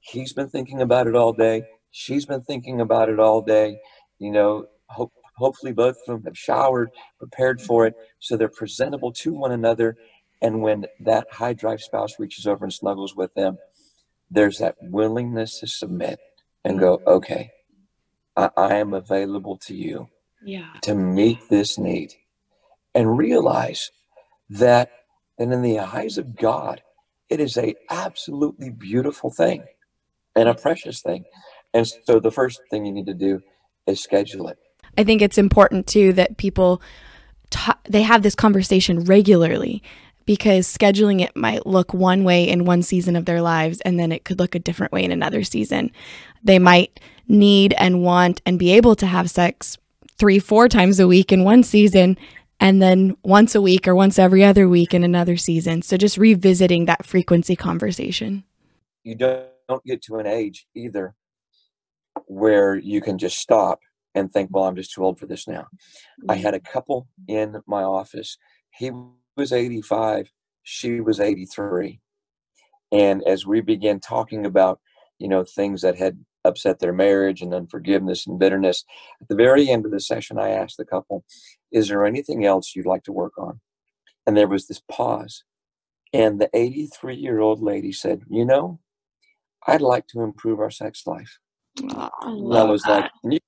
he's 0.00 0.32
been 0.32 0.48
thinking 0.48 0.80
about 0.82 1.08
it 1.08 1.16
all 1.16 1.32
day. 1.32 1.64
She's 1.90 2.26
been 2.26 2.42
thinking 2.42 2.80
about 2.80 3.08
it 3.08 3.18
all 3.18 3.40
day. 3.42 3.78
You 4.18 4.30
know 4.30 4.66
hope, 4.88 5.12
hopefully 5.36 5.72
both 5.72 5.96
of 6.02 6.06
them 6.06 6.22
have 6.24 6.38
showered 6.38 6.90
prepared 7.18 7.60
for 7.60 7.86
it 7.86 7.94
so 8.20 8.36
they're 8.36 8.48
presentable 8.48 9.12
to 9.12 9.32
one 9.34 9.50
another 9.50 9.96
and 10.46 10.62
when 10.62 10.86
that 11.00 11.26
high 11.32 11.52
drive 11.52 11.80
spouse 11.80 12.18
reaches 12.18 12.46
over 12.46 12.64
and 12.64 12.72
snuggles 12.72 13.16
with 13.16 13.34
them 13.34 13.58
there's 14.30 14.58
that 14.58 14.76
willingness 14.80 15.60
to 15.60 15.66
submit 15.66 16.18
and 16.64 16.78
go 16.78 16.98
mm-hmm. 16.98 17.08
okay 17.08 17.50
I, 18.36 18.50
I 18.56 18.74
am 18.76 18.94
available 18.94 19.56
to 19.66 19.74
you 19.74 20.08
yeah. 20.44 20.72
to 20.82 20.94
meet 20.94 21.48
this 21.48 21.78
need 21.78 22.14
and 22.94 23.18
realize 23.18 23.90
that 24.50 24.90
and 25.38 25.52
in 25.52 25.62
the 25.62 25.78
eyes 25.80 26.18
of 26.18 26.36
God, 26.36 26.82
it 27.28 27.40
is 27.40 27.56
a 27.56 27.74
absolutely 27.90 28.70
beautiful 28.70 29.30
thing 29.30 29.64
and 30.34 30.48
a 30.48 30.54
precious 30.54 31.02
thing. 31.02 31.24
And 31.74 31.86
so 31.86 32.20
the 32.20 32.30
first 32.30 32.60
thing 32.70 32.86
you 32.86 32.92
need 32.92 33.06
to 33.06 33.14
do 33.14 33.40
is 33.86 34.02
schedule 34.02 34.48
it. 34.48 34.58
I 34.96 35.04
think 35.04 35.20
it's 35.20 35.36
important 35.36 35.86
too 35.86 36.12
that 36.14 36.38
people 36.38 36.80
ta- 37.50 37.78
they 37.84 38.02
have 38.02 38.22
this 38.22 38.34
conversation 38.34 39.00
regularly 39.04 39.82
because 40.26 40.66
scheduling 40.66 41.22
it 41.22 41.34
might 41.36 41.66
look 41.66 41.94
one 41.94 42.24
way 42.24 42.46
in 42.46 42.64
one 42.64 42.82
season 42.82 43.16
of 43.16 43.24
their 43.24 43.40
lives 43.40 43.80
and 43.82 43.98
then 43.98 44.12
it 44.12 44.24
could 44.24 44.38
look 44.38 44.54
a 44.54 44.60
different 44.60 44.92
way 44.92 45.04
in 45.04 45.12
another 45.12 45.42
season. 45.42 45.90
They 46.42 46.58
might 46.58 47.00
need 47.28 47.74
and 47.78 48.02
want 48.02 48.42
and 48.44 48.58
be 48.58 48.72
able 48.72 48.94
to 48.96 49.06
have 49.06 49.30
sex 49.30 49.78
3 50.18 50.38
4 50.38 50.68
times 50.68 51.00
a 51.00 51.06
week 51.06 51.32
in 51.32 51.44
one 51.44 51.62
season 51.62 52.18
and 52.58 52.80
then 52.80 53.16
once 53.22 53.54
a 53.54 53.60
week 53.60 53.86
or 53.86 53.94
once 53.94 54.18
every 54.18 54.42
other 54.42 54.68
week 54.68 54.94
in 54.94 55.04
another 55.04 55.36
season. 55.36 55.82
So 55.82 55.96
just 55.96 56.16
revisiting 56.16 56.86
that 56.86 57.04
frequency 57.04 57.54
conversation. 57.54 58.44
You 59.04 59.14
don't 59.14 59.84
get 59.84 60.02
to 60.02 60.16
an 60.16 60.26
age 60.26 60.66
either 60.74 61.14
where 62.26 62.76
you 62.76 63.00
can 63.00 63.18
just 63.18 63.38
stop 63.38 63.80
and 64.14 64.32
think, 64.32 64.48
well, 64.50 64.64
I'm 64.64 64.74
just 64.74 64.92
too 64.92 65.04
old 65.04 65.18
for 65.18 65.26
this 65.26 65.46
now. 65.46 65.66
I 66.28 66.36
had 66.36 66.54
a 66.54 66.60
couple 66.60 67.06
in 67.28 67.60
my 67.66 67.82
office. 67.82 68.38
He 68.70 68.90
was 69.36 69.52
85, 69.52 70.30
she 70.62 71.00
was 71.00 71.20
83. 71.20 72.00
And 72.92 73.22
as 73.26 73.46
we 73.46 73.60
began 73.60 74.00
talking 74.00 74.46
about, 74.46 74.80
you 75.18 75.28
know, 75.28 75.44
things 75.44 75.82
that 75.82 75.96
had 75.96 76.24
upset 76.44 76.78
their 76.78 76.92
marriage 76.92 77.42
and 77.42 77.52
unforgiveness 77.52 78.26
and 78.26 78.38
bitterness, 78.38 78.84
at 79.20 79.28
the 79.28 79.34
very 79.34 79.68
end 79.68 79.84
of 79.84 79.92
the 79.92 80.00
session, 80.00 80.38
I 80.38 80.50
asked 80.50 80.76
the 80.76 80.84
couple, 80.84 81.24
is 81.72 81.88
there 81.88 82.06
anything 82.06 82.44
else 82.44 82.74
you'd 82.74 82.86
like 82.86 83.02
to 83.04 83.12
work 83.12 83.32
on? 83.38 83.60
And 84.26 84.36
there 84.36 84.48
was 84.48 84.66
this 84.66 84.80
pause. 84.90 85.44
And 86.12 86.40
the 86.40 86.48
83 86.54 87.16
year 87.16 87.40
old 87.40 87.62
lady 87.62 87.92
said, 87.92 88.22
you 88.28 88.44
know, 88.44 88.80
I'd 89.66 89.82
like 89.82 90.06
to 90.08 90.20
improve 90.22 90.60
our 90.60 90.70
sex 90.70 91.06
life. 91.06 91.38
Oh, 91.82 92.10
I 92.22 92.30
And 92.30 92.56
I 92.56 92.62
was 92.64 92.82
that. 92.84 93.10
like, 93.24 93.40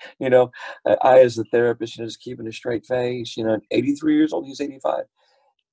you, 0.18 0.30
know, 0.30 0.50
I, 0.86 0.96
I 1.02 1.18
as 1.20 1.38
a 1.38 1.44
therapist, 1.44 1.96
you 1.96 2.02
know, 2.02 2.08
just 2.08 2.20
keeping 2.20 2.46
a 2.46 2.52
straight 2.52 2.86
face. 2.86 3.36
You 3.36 3.44
know, 3.44 3.60
83 3.70 4.14
years 4.14 4.32
old, 4.32 4.46
he's 4.46 4.60
85, 4.60 5.04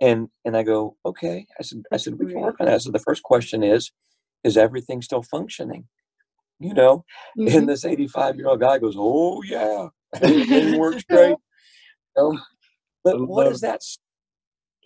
and 0.01 0.29
and 0.43 0.55
I 0.57 0.63
go, 0.63 0.97
okay. 1.05 1.47
I 1.59 1.63
said, 1.63 1.83
I 1.91 1.97
said 1.97 2.19
we 2.19 2.31
can 2.31 2.41
work 2.41 2.57
on 2.59 2.67
that. 2.67 2.81
So 2.81 2.91
the 2.91 2.99
first 2.99 3.23
question 3.23 3.63
is, 3.63 3.91
is 4.43 4.57
everything 4.57 5.01
still 5.01 5.23
functioning? 5.23 5.88
You 6.59 6.73
know, 6.73 7.05
Mhm. 7.38 7.53
and 7.57 7.69
this 7.69 7.85
85 7.85 8.38
year 8.38 8.47
old 8.47 8.59
guy 8.59 8.77
goes, 8.79 8.95
oh 8.97 9.41
yeah, 9.43 9.89
everything 10.21 10.77
works 10.77 11.03
great. 11.03 11.29
You 11.29 11.38
know? 12.17 12.39
But 13.03 13.27
what 13.27 13.47
is 13.47 13.61
that? 13.61 13.81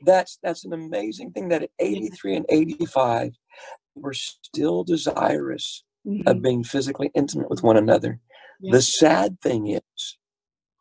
That's 0.06 0.40
that's 0.42 0.66
an 0.66 0.74
amazing 0.74 1.32
thing 1.32 1.50
that 1.50 1.64
at 1.64 1.72
83 1.80 2.38
and 2.38 2.46
85, 2.50 3.34
we're 3.96 4.14
still 4.14 4.84
desirous 4.84 5.84
Mhm. 6.08 6.28
of 6.28 6.42
being 6.42 6.64
physically 6.64 7.12
intimate 7.14 7.50
with 7.50 7.64
one 7.64 7.76
another. 7.76 8.20
Yeah. 8.60 8.72
The 8.74 8.82
sad 8.82 9.40
thing 9.42 9.68
is, 9.68 10.18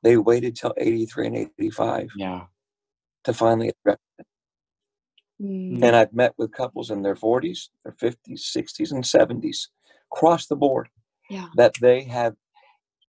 they 0.02 0.16
waited 0.16 0.56
till 0.56 0.74
83 0.76 1.26
and 1.28 1.36
85 1.36 2.08
Yeah. 2.16 2.46
to 3.24 3.32
finally 3.32 3.68
address 3.70 3.98
it. 4.18 4.26
Mm. 5.40 5.82
And 5.84 5.96
I've 5.96 6.12
met 6.12 6.34
with 6.36 6.52
couples 6.52 6.90
in 6.90 7.02
their 7.02 7.14
40s, 7.14 7.70
their 7.84 7.92
50s, 7.92 8.40
60s, 8.42 8.90
and 8.92 9.04
70s 9.06 9.68
across 10.12 10.46
the 10.46 10.56
board 10.56 10.88
Yeah. 11.30 11.48
that 11.56 11.74
they 11.80 12.02
have 12.04 12.34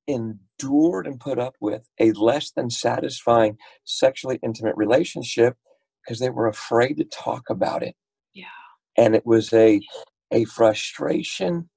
endured 0.08 1.08
and 1.08 1.20
put 1.20 1.40
up 1.40 1.56
with 1.60 1.88
a 2.00 2.12
less 2.14 2.52
than 2.52 2.70
satisfying 2.70 3.58
sexually 3.84 4.40
intimate 4.44 4.76
relationship 4.76 5.58
because 6.04 6.20
they 6.20 6.30
were 6.30 6.48
afraid 6.48 6.98
to 6.98 7.04
talk 7.06 7.50
about 7.50 7.84
it. 7.84 7.96
Yeah. 8.34 8.46
And 8.98 9.16
it 9.16 9.26
was 9.26 9.54
a 9.54 9.82
a 10.32 10.46
frustration 10.46 11.70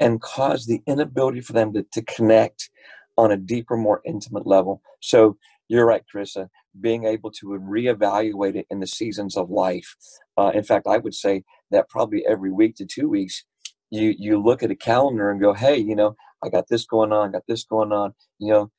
and 0.00 0.20
cause 0.20 0.66
the 0.66 0.82
inability 0.86 1.40
for 1.40 1.52
them 1.52 1.72
to, 1.74 1.84
to 1.92 2.02
connect 2.02 2.70
on 3.16 3.30
a 3.32 3.36
deeper, 3.36 3.76
more 3.76 4.02
intimate 4.04 4.46
level. 4.46 4.82
So 5.00 5.36
you're 5.68 5.86
right, 5.86 6.02
Carissa, 6.12 6.48
being 6.80 7.04
able 7.04 7.30
to 7.32 7.46
reevaluate 7.46 8.54
it 8.56 8.66
in 8.70 8.80
the 8.80 8.86
seasons 8.86 9.36
of 9.36 9.50
life. 9.50 9.96
Uh, 10.36 10.52
in 10.54 10.62
fact, 10.62 10.86
I 10.86 10.98
would 10.98 11.14
say 11.14 11.44
that 11.70 11.88
probably 11.88 12.24
every 12.26 12.52
week 12.52 12.76
to 12.76 12.86
two 12.86 13.08
weeks, 13.08 13.44
you 13.90 14.14
you 14.18 14.42
look 14.42 14.62
at 14.62 14.70
a 14.70 14.76
calendar 14.76 15.30
and 15.30 15.40
go, 15.40 15.54
hey, 15.54 15.76
you 15.76 15.94
know, 15.96 16.16
I 16.44 16.48
got 16.50 16.68
this 16.68 16.84
going 16.84 17.12
on, 17.12 17.32
got 17.32 17.42
this 17.48 17.64
going 17.64 17.92
on. 17.92 18.14
You 18.38 18.52
know, 18.52 18.70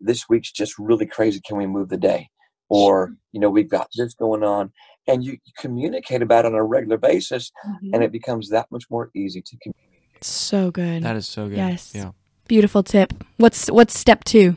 this 0.00 0.28
week's 0.28 0.52
just 0.52 0.78
really 0.78 1.06
crazy. 1.06 1.40
Can 1.44 1.56
we 1.56 1.66
move 1.66 1.88
the 1.88 1.96
day? 1.96 2.28
Or 2.68 3.14
you 3.32 3.40
know, 3.40 3.50
we've 3.50 3.70
got 3.70 3.88
this 3.96 4.14
going 4.14 4.42
on, 4.42 4.72
and 5.06 5.24
you, 5.24 5.32
you 5.32 5.52
communicate 5.58 6.22
about 6.22 6.44
it 6.44 6.52
on 6.52 6.54
a 6.54 6.64
regular 6.64 6.98
basis, 6.98 7.50
Mhm. 7.66 7.90
and 7.94 8.02
it 8.04 8.12
becomes 8.12 8.48
that 8.50 8.66
much 8.70 8.84
more 8.90 9.10
easy 9.14 9.40
to 9.42 9.56
communicate. 9.58 9.95
So 10.20 10.70
good. 10.70 11.02
That 11.02 11.16
is 11.16 11.28
so 11.28 11.48
good. 11.48 11.56
Yes. 11.58 11.92
Yeah. 11.94 12.12
Beautiful 12.48 12.82
tip. 12.82 13.12
What's 13.38 13.68
what's 13.70 13.98
step 13.98 14.24
two? 14.24 14.56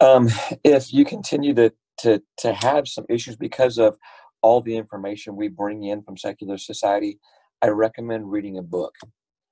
Um, 0.00 0.28
if 0.64 0.92
you 0.92 1.04
continue 1.04 1.54
to 1.54 1.72
to 1.98 2.22
to 2.38 2.52
have 2.52 2.88
some 2.88 3.04
issues 3.08 3.36
because 3.36 3.78
of 3.78 3.96
all 4.42 4.60
the 4.60 4.76
information 4.76 5.34
we 5.36 5.48
bring 5.48 5.82
in 5.84 6.02
from 6.02 6.16
secular 6.16 6.58
society, 6.58 7.18
I 7.62 7.68
recommend 7.68 8.30
reading 8.30 8.58
a 8.58 8.62
book. 8.62 8.94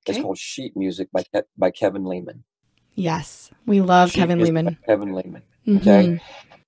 Okay. 0.07 0.17
It's 0.17 0.21
called 0.21 0.37
Sheet 0.37 0.77
Music 0.77 1.09
by 1.11 1.23
Ke- 1.23 1.47
by 1.57 1.71
Kevin 1.71 2.05
Leman. 2.05 2.43
Yes, 2.93 3.51
we 3.65 3.81
love 3.81 4.11
Sheet 4.11 4.19
Kevin 4.21 4.39
Leman. 4.39 4.77
Kevin 4.85 5.13
Leman. 5.13 5.41
Okay. 5.67 6.07
Mhm. 6.07 6.21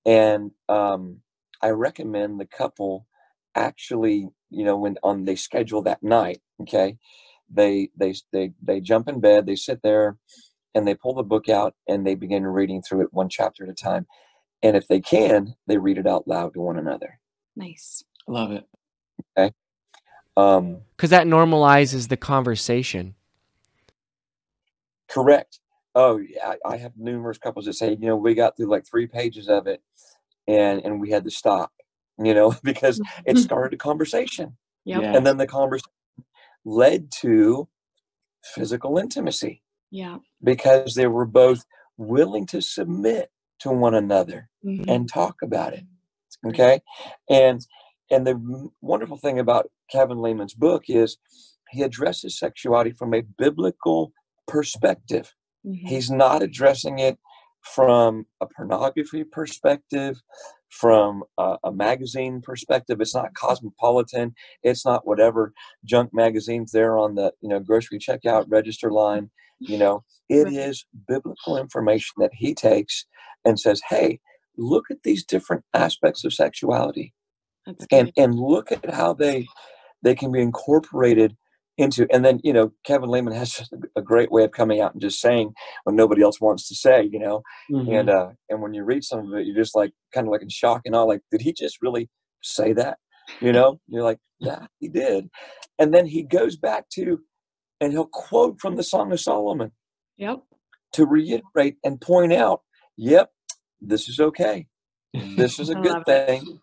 and 0.04 0.50
um, 0.68 1.20
I 1.62 1.70
recommend 1.70 2.38
the 2.40 2.46
couple 2.46 3.06
actually, 3.54 4.28
you 4.50 4.64
know, 4.64 4.76
when 4.76 4.98
on 5.02 5.24
they 5.24 5.36
schedule 5.36 5.82
that 5.82 6.02
night, 6.02 6.40
okay, 6.62 6.96
they 7.52 7.90
they 7.96 8.14
they 8.32 8.52
they 8.62 8.80
jump 8.80 9.08
in 9.08 9.20
bed, 9.20 9.46
they 9.46 9.56
sit 9.56 9.80
there, 9.82 10.16
and 10.74 10.86
they 10.86 10.94
pull 10.94 11.14
the 11.14 11.22
book 11.22 11.48
out 11.48 11.74
and 11.88 12.06
they 12.06 12.14
begin 12.14 12.46
reading 12.46 12.82
through 12.82 13.02
it 13.02 13.12
one 13.12 13.28
chapter 13.28 13.64
at 13.64 13.70
a 13.70 13.74
time, 13.74 14.06
and 14.62 14.76
if 14.76 14.88
they 14.88 15.00
can, 15.00 15.54
they 15.66 15.78
read 15.78 15.98
it 15.98 16.06
out 16.06 16.28
loud 16.28 16.54
to 16.54 16.60
one 16.60 16.78
another. 16.78 17.20
Nice. 17.56 18.04
Love 18.28 18.52
it. 18.52 18.64
Okay. 19.38 19.52
Um, 20.36 20.82
Because 20.96 21.10
that 21.10 21.26
normalizes 21.26 22.08
the 22.08 22.16
conversation. 22.16 23.14
correct. 25.08 25.60
Oh, 25.94 26.18
yeah, 26.18 26.54
I, 26.64 26.74
I 26.74 26.76
have 26.76 26.92
numerous 26.96 27.38
couples 27.38 27.64
that 27.64 27.72
say, 27.74 27.90
you 27.92 28.06
know, 28.06 28.16
we 28.16 28.34
got 28.34 28.56
through 28.56 28.66
like 28.70 28.86
three 28.86 29.06
pages 29.06 29.48
of 29.48 29.66
it, 29.66 29.82
and 30.46 30.84
and 30.84 31.00
we 31.00 31.10
had 31.10 31.24
to 31.24 31.30
stop, 31.30 31.72
you 32.22 32.34
know, 32.34 32.54
because 32.62 33.00
it 33.24 33.38
started 33.38 33.74
a 33.74 33.78
conversation. 33.78 34.56
Yep. 34.84 35.02
Yeah. 35.02 35.16
and 35.16 35.26
then 35.26 35.36
the 35.36 35.46
conversation 35.46 35.90
led 36.64 37.10
to 37.20 37.68
physical 38.54 38.98
intimacy 38.98 39.62
Yeah. 39.90 40.18
because 40.42 40.94
they 40.94 41.06
were 41.06 41.26
both 41.26 41.64
willing 41.96 42.46
to 42.46 42.60
submit 42.62 43.30
to 43.60 43.70
one 43.70 43.94
another 43.94 44.48
Mhm. 44.64 44.84
and 44.88 45.08
talk 45.08 45.42
about 45.42 45.74
it 45.74 45.84
okay 46.46 46.80
and 47.28 47.66
and 48.10 48.26
the 48.26 48.70
wonderful 48.80 49.16
thing 49.16 49.38
about 49.40 49.70
kevin 49.90 50.18
leman's 50.18 50.54
book 50.54 50.84
is 50.88 51.18
he 51.70 51.82
addresses 51.82 52.38
sexuality 52.38 52.92
from 52.92 53.12
a 53.12 53.22
biblical 53.22 54.12
perspective 54.46 55.34
Mhm. 55.66 55.88
he's 55.88 56.10
not 56.10 56.42
addressing 56.42 57.00
it 57.00 57.18
from 57.62 58.26
a 58.40 58.46
pornography 58.46 59.24
perspective 59.24 60.22
from 60.70 61.24
a, 61.38 61.56
a 61.64 61.72
magazine 61.72 62.40
perspective 62.42 63.00
it's 63.00 63.14
not 63.14 63.34
cosmopolitan 63.34 64.34
it's 64.62 64.84
not 64.84 65.06
whatever 65.06 65.52
junk 65.84 66.10
magazines 66.12 66.72
there 66.72 66.98
on 66.98 67.14
the 67.14 67.32
you 67.40 67.48
know 67.48 67.60
grocery 67.60 67.98
checkout 67.98 68.44
register 68.48 68.90
line 68.90 69.30
you 69.60 69.78
know. 69.78 70.04
It 70.28 70.48
is 70.48 70.84
biblical 71.08 71.56
information 71.56 72.14
that 72.18 72.32
he 72.34 72.54
takes 72.54 73.06
and 73.44 73.58
says 73.58 73.80
hey 73.88 74.20
look 74.56 74.86
at 74.90 75.02
these 75.04 75.24
different 75.24 75.64
aspects 75.74 76.24
of 76.24 76.34
sexuality 76.34 77.14
and 77.90 78.12
and 78.16 78.34
look 78.34 78.72
at 78.72 78.90
how 78.90 79.14
they 79.14 79.46
they 80.02 80.14
can 80.14 80.32
be 80.32 80.40
incorporated 80.40 81.36
into 81.78 82.06
and 82.12 82.24
then 82.24 82.40
you 82.42 82.52
know 82.52 82.72
kevin 82.84 83.08
leman 83.08 83.32
has 83.32 83.68
a- 83.96 84.02
great 84.02 84.30
way 84.32 84.42
of 84.44 84.50
coming 84.50 84.80
out 84.80 84.92
and 84.92 85.00
just 85.00 85.20
saying 85.20 85.52
what 85.84 85.94
nobody 85.94 86.22
else 86.22 86.40
wants 86.40 86.66
to 86.68 86.74
say 86.74 87.08
you 87.10 87.18
know? 87.18 87.40
Mm-hmm. 87.70 87.92
and 87.92 88.10
uh 88.10 88.28
and 88.48 88.60
when 88.60 88.74
you 88.74 88.82
read 88.84 89.04
some 89.04 89.20
of 89.20 89.38
it 89.38 89.46
you're 89.46 89.56
just 89.56 89.76
like 89.76 89.92
kind 90.12 90.26
of 90.26 90.32
like 90.32 90.42
in 90.42 90.48
shock 90.48 90.82
and 90.84 90.94
all 90.94 91.06
like 91.08 91.20
did 91.30 91.40
he 91.40 91.52
just 91.52 91.80
really 91.80 92.10
say 92.42 92.72
that? 92.74 92.98
You 93.40 93.52
know? 93.52 93.80
You're 93.88 94.02
like 94.02 94.18
yeah 94.40 94.66
he 94.80 94.88
did. 94.88 95.28
And 95.78 95.94
then 95.94 96.06
he 96.06 96.22
goes 96.22 96.56
back 96.56 96.88
to 96.94 97.20
and 97.80 97.92
he'll 97.92 98.06
quote 98.06 98.60
from 98.60 98.76
the 98.76 98.82
song 98.82 99.12
of 99.12 99.20
solomon 99.20 99.70
Yep. 100.16 100.40
to 100.94 101.06
reiterate 101.06 101.76
and 101.84 102.00
point 102.00 102.32
out 102.32 102.62
yep 102.96 103.30
this 103.80 104.08
is 104.08 104.18
okay. 104.18 104.66
This 105.14 105.60
is 105.60 105.68
a 105.68 105.74
good 105.86 106.04
thing 106.04 106.58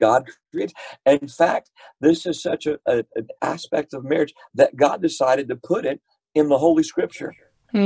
god 0.00 0.26
creates 0.52 0.74
in 1.06 1.28
fact 1.28 1.70
this 2.00 2.26
is 2.26 2.42
such 2.42 2.66
a, 2.66 2.78
a- 2.86 3.04
an 3.16 3.28
aspect 3.42 3.94
of 3.94 4.04
marriage 4.04 4.34
that 4.54 4.76
god 4.76 5.02
decided 5.02 5.48
to 5.48 5.56
put 5.56 5.86
it 5.86 6.00
in 6.34 6.48
the 6.48 6.58
holy 6.58 6.82
scripture 6.84 7.36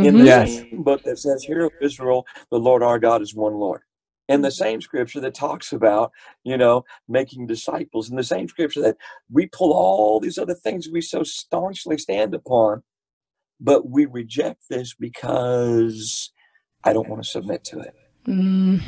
in 0.02 0.18
the 0.18 0.24
Mhm. 0.24 0.26
Yes. 0.26 0.64
same 0.72 0.84
book 0.84 1.02
that 1.04 1.18
says, 1.18 1.44
"Hear, 1.44 1.66
O 1.66 1.70
Israel, 1.80 2.26
the 2.50 2.58
Lord 2.60 2.82
our 2.82 2.98
God 2.98 3.22
is 3.22 3.34
one 3.34 3.54
Lord. 3.54 3.82
In 4.28 4.42
the 4.42 4.50
same 4.50 4.80
scripture 4.82 5.20
that 5.20 5.34
talks 5.34 5.72
about, 5.72 6.12
you 6.44 6.56
know, 6.58 6.84
making 7.08 7.46
disciples, 7.48 8.10
in 8.10 8.16
the 8.16 8.24
same 8.24 8.48
scripture 8.48 8.82
that 8.82 8.98
we 9.30 9.46
pull 9.46 9.72
all 9.72 10.20
these 10.20 10.38
other 10.38 10.54
things 10.54 10.88
we 10.90 11.00
so 11.00 11.22
staunchly 11.24 11.98
stand 11.98 12.34
upon, 12.34 12.84
but 13.60 13.88
we 13.90 14.06
reject 14.06 14.64
this 14.70 14.94
because 14.94 16.32
I 16.84 16.92
don't 16.94 17.08
want 17.08 17.22
to 17.24 17.30
submit 17.30 17.64
to 17.66 17.80
it. 17.80 17.94
Mm. 18.26 18.82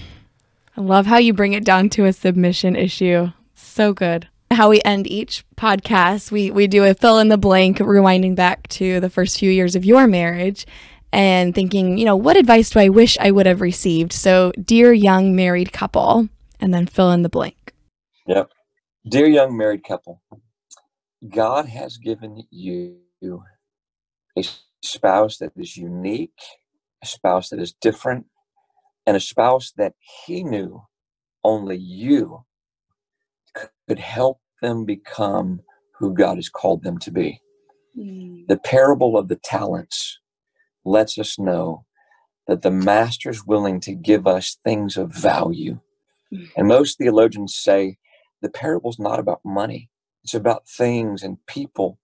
I 0.77 0.83
love 0.83 1.07
how 1.07 1.17
you 1.17 1.33
bring 1.33 1.55
it 1.55 1.65
down 1.65 1.89
to 1.91 2.05
a 2.05 2.13
submission 2.13 2.77
issue. 2.77 3.29
So 3.55 3.95
good. 3.95 4.29
How 4.51 4.69
we 4.69 4.83
end 4.85 5.07
each 5.07 5.45
podcast, 5.57 6.31
we 6.31 6.51
we 6.51 6.67
do 6.67 6.85
a 6.85 6.95
fill 6.95 7.19
in 7.19 7.29
the 7.29 7.39
blank, 7.39 7.79
rewinding 7.79 8.35
back 8.35 8.69
to 8.69 9.01
the 9.01 9.09
first 9.09 9.39
few 9.39 9.51
years 9.51 9.75
of 9.75 9.85
your 9.85 10.07
marriage 10.07 10.67
and 11.13 11.55
thinking, 11.55 11.97
you 11.97 12.05
know, 12.05 12.15
what 12.15 12.37
advice 12.37 12.71
do 12.71 12.79
I 12.79 12.91
wish 12.91 13.17
I 13.19 13.31
would 13.31 13.47
have 13.47 13.63
received? 13.63 14.13
So, 14.13 14.53
dear 14.63 14.93
young 14.93 15.35
married 15.35 15.73
couple, 15.73 16.29
and 16.61 16.75
then 16.75 16.87
fill 16.87 17.11
in 17.11 17.23
the 17.23 17.29
blank. 17.29 17.73
Yep. 18.27 18.51
Dear 19.09 19.27
young 19.27 19.57
married 19.57 19.83
couple, 19.83 20.21
God 21.27 21.67
has 21.67 21.97
given 21.97 22.43
you 22.51 22.99
a 24.39 24.45
spouse 24.83 25.39
that 25.39 25.53
is 25.57 25.77
unique, 25.77 26.39
a 27.03 27.07
spouse 27.07 27.49
that 27.49 27.61
is 27.61 27.73
different, 27.73 28.27
and 29.07 29.17
a 29.17 29.21
spouse 29.21 29.73
that 29.77 29.95
he 30.27 30.43
knew 30.43 30.83
only 31.45 31.77
you 31.77 32.45
could 33.89 33.99
help 33.99 34.41
them 34.63 34.85
become 34.85 35.61
who 35.99 36.13
God 36.13 36.37
has 36.37 36.49
called 36.49 36.83
them 36.83 36.99
to 36.99 37.11
be. 37.11 37.41
Mm. 37.97 38.47
The 38.49 38.59
parable 38.59 39.17
of 39.17 39.29
the 39.29 39.37
talents 39.37 40.19
lets 40.85 41.19
us 41.19 41.39
know 41.39 41.85
that 42.47 42.63
the 42.63 42.71
master 42.71 43.31
is 43.31 43.47
willing 43.47 43.81
to 43.81 43.95
give 43.95 44.27
us 44.27 44.59
things 44.65 44.97
of 44.97 45.15
value. 45.15 45.81
Mm. 46.33 46.49
And 46.57 46.69
most 46.69 46.99
theologians 46.99 47.55
say 47.55 47.97
the 48.43 48.51
parable 48.51 48.91
is 48.91 48.99
not 48.99 49.19
about 49.19 49.41
money, 49.45 49.91
it's 50.23 50.35
about 50.35 50.69
things 50.69 51.23
and 51.23 51.39
people 51.47 51.99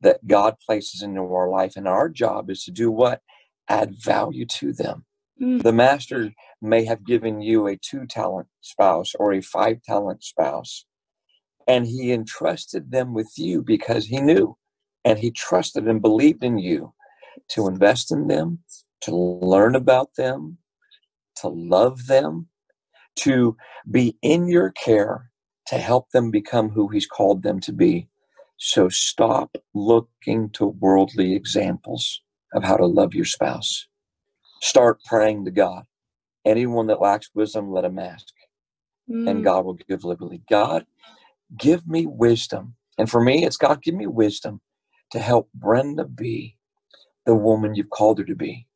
that 0.00 0.26
God 0.26 0.56
places 0.64 1.02
into 1.02 1.20
our 1.20 1.48
life. 1.48 1.74
And 1.76 1.88
our 1.88 2.08
job 2.08 2.50
is 2.50 2.64
to 2.64 2.70
do 2.70 2.90
what? 2.90 3.22
Add 3.68 3.94
value 3.98 4.46
to 4.46 4.72
them. 4.72 5.04
Mm. 5.40 5.62
The 5.62 5.72
master 5.72 6.32
may 6.62 6.84
have 6.84 7.06
given 7.06 7.40
you 7.40 7.66
a 7.66 7.76
two 7.76 8.06
talent 8.06 8.48
spouse 8.60 9.14
or 9.18 9.32
a 9.32 9.40
five 9.40 9.82
talent 9.82 10.22
spouse, 10.22 10.84
and 11.68 11.86
he 11.86 12.12
entrusted 12.12 12.90
them 12.90 13.12
with 13.14 13.32
you 13.36 13.62
because 13.62 14.06
he 14.06 14.20
knew 14.20 14.56
and 15.04 15.18
he 15.18 15.30
trusted 15.30 15.86
and 15.86 16.02
believed 16.02 16.42
in 16.42 16.58
you 16.58 16.92
to 17.48 17.68
invest 17.68 18.10
in 18.10 18.28
them, 18.28 18.58
to 19.02 19.14
learn 19.14 19.74
about 19.74 20.14
them, 20.16 20.58
to 21.36 21.48
love 21.48 22.06
them, 22.06 22.48
to 23.16 23.56
be 23.90 24.16
in 24.22 24.48
your 24.48 24.70
care, 24.70 25.30
to 25.66 25.76
help 25.76 26.10
them 26.10 26.30
become 26.30 26.70
who 26.70 26.88
he's 26.88 27.06
called 27.06 27.42
them 27.42 27.60
to 27.60 27.72
be. 27.72 28.08
So 28.56 28.88
stop 28.88 29.56
looking 29.74 30.50
to 30.50 30.66
worldly 30.66 31.34
examples 31.34 32.22
of 32.54 32.64
how 32.64 32.76
to 32.76 32.86
love 32.86 33.14
your 33.14 33.24
spouse. 33.24 33.86
Start 34.62 34.98
praying 35.04 35.44
to 35.44 35.50
God. 35.50 35.84
Anyone 36.46 36.86
that 36.88 37.02
lacks 37.02 37.30
wisdom, 37.34 37.72
let 37.72 37.84
him 37.84 37.98
ask. 37.98 38.28
Mm. 39.10 39.30
And 39.30 39.44
God 39.44 39.66
will 39.66 39.74
give 39.74 40.04
liberally. 40.04 40.42
God, 40.48 40.86
give 41.58 41.86
me 41.86 42.06
wisdom. 42.06 42.76
And 42.98 43.10
for 43.10 43.20
me, 43.20 43.44
it's 43.44 43.58
God, 43.58 43.82
give 43.82 43.94
me 43.94 44.06
wisdom 44.06 44.60
to 45.10 45.18
help 45.18 45.50
Brenda 45.54 46.04
be 46.06 46.56
the 47.26 47.34
woman 47.34 47.74
you've 47.74 47.90
called 47.90 48.18
her 48.18 48.24
to 48.24 48.36
be 48.36 48.66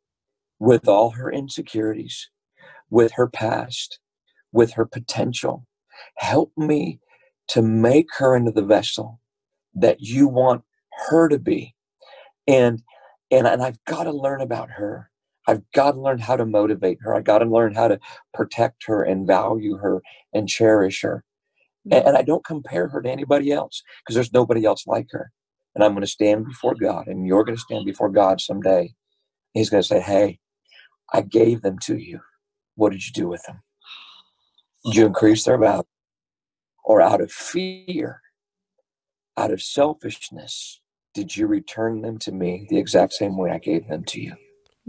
with 0.58 0.88
all 0.88 1.10
her 1.10 1.32
insecurities, 1.32 2.30
with 2.90 3.12
her 3.12 3.28
past, 3.28 4.00
with 4.52 4.72
her 4.72 4.86
potential. 4.86 5.66
Help 6.16 6.52
me 6.56 7.00
to 7.48 7.62
make 7.62 8.08
her 8.18 8.36
into 8.36 8.52
the 8.52 8.64
vessel 8.64 9.20
that 9.74 10.00
you 10.00 10.28
want 10.28 10.62
her 11.10 11.28
to 11.28 11.38
be. 11.38 11.74
And 12.46 12.82
and, 13.30 13.46
and 13.46 13.62
I've 13.62 13.82
got 13.84 14.04
to 14.04 14.12
learn 14.12 14.40
about 14.40 14.70
her. 14.70 15.10
I've 15.46 15.62
got 15.72 15.92
to 15.92 16.00
learn 16.00 16.18
how 16.18 16.36
to 16.36 16.46
motivate 16.46 16.98
her. 17.00 17.14
I've 17.14 17.24
got 17.24 17.38
to 17.38 17.44
learn 17.44 17.74
how 17.74 17.88
to 17.88 17.98
protect 18.34 18.84
her 18.86 19.02
and 19.02 19.26
value 19.26 19.76
her 19.76 20.02
and 20.32 20.48
cherish 20.48 21.02
her. 21.02 21.24
And, 21.84 21.92
mm-hmm. 21.94 22.08
and 22.08 22.16
I 22.16 22.22
don't 22.22 22.44
compare 22.44 22.88
her 22.88 23.00
to 23.00 23.10
anybody 23.10 23.52
else 23.52 23.82
because 24.00 24.14
there's 24.14 24.32
nobody 24.32 24.64
else 24.64 24.86
like 24.86 25.08
her. 25.10 25.32
And 25.74 25.84
I'm 25.84 25.92
going 25.92 26.02
to 26.02 26.06
stand 26.06 26.46
before 26.46 26.74
God, 26.74 27.06
and 27.06 27.26
you're 27.26 27.44
going 27.44 27.56
to 27.56 27.62
stand 27.62 27.86
before 27.86 28.10
God 28.10 28.40
someday. 28.40 28.92
He's 29.54 29.70
going 29.70 29.82
to 29.82 29.86
say, 29.86 30.00
Hey, 30.00 30.40
I 31.12 31.22
gave 31.22 31.62
them 31.62 31.78
to 31.80 31.96
you. 31.96 32.20
What 32.74 32.90
did 32.92 33.06
you 33.06 33.12
do 33.12 33.28
with 33.28 33.42
them? 33.44 33.62
Did 34.84 34.96
you 34.96 35.06
increase 35.06 35.44
their 35.44 35.58
value? 35.58 35.84
Or 36.84 37.00
out 37.00 37.20
of 37.20 37.30
fear, 37.30 38.20
out 39.36 39.52
of 39.52 39.62
selfishness, 39.62 40.80
did 41.14 41.36
you 41.36 41.46
return 41.46 42.02
them 42.02 42.18
to 42.18 42.32
me 42.32 42.66
the 42.68 42.78
exact 42.78 43.12
same 43.12 43.36
way 43.36 43.50
I 43.50 43.58
gave 43.58 43.86
them 43.88 44.04
to 44.04 44.20
you? 44.20 44.34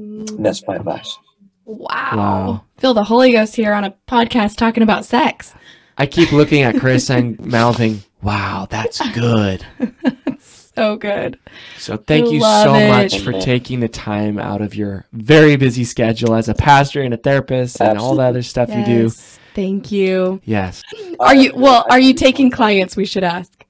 And 0.02 0.45
that's 0.45 0.66
my 0.68 0.76
advice. 0.76 1.18
Wow. 1.66 1.88
wow. 1.89 2.66
Feel 2.78 2.93
the 2.93 3.04
Holy 3.04 3.32
Ghost 3.32 3.56
here 3.56 3.74
on 3.74 3.84
a 3.84 3.95
podcast 4.08 4.58
talking 4.58 4.84
about 4.84 5.06
sex. 5.06 5.54
I 5.97 6.06
keep 6.06 6.32
looking 6.32 6.64
at 6.64 6.80
Chris 6.80 7.10
and 7.10 7.39
mouthing, 7.45 8.02
wow, 8.24 8.68
that's 8.70 9.08
good. 9.12 9.66
so 10.39 10.95
good. 10.95 11.38
So 11.78 11.97
thank 11.97 12.28
I 12.28 12.30
you 12.30 12.41
so 12.41 12.74
it. 12.74 12.88
much 12.89 13.20
for 13.20 13.34
taking 13.34 13.80
the 13.80 13.88
time 13.88 14.39
out 14.39 14.62
of 14.62 14.74
your 14.74 15.06
very 15.14 15.56
busy 15.56 15.84
schedule 15.84 16.34
as 16.34 16.49
a 16.49 16.56
pastor 16.56 17.02
and 17.02 17.14
a 17.14 17.18
therapist 17.18 17.80
Absolutely. 17.80 17.91
and 17.91 17.99
all 17.99 18.16
the 18.16 18.24
other 18.24 18.41
stuff 18.41 18.70
yes. 18.70 18.88
you 18.88 18.95
do. 18.95 19.10
Thank 19.54 19.91
you. 19.91 20.41
Yes. 20.45 20.82
Are 21.20 21.36
you 21.36 21.54
well, 21.54 21.86
are 21.89 21.99
you 21.99 22.14
taking 22.14 22.49
clients 22.49 22.95
we 22.95 23.06
should 23.06 23.24
ask? 23.24 23.66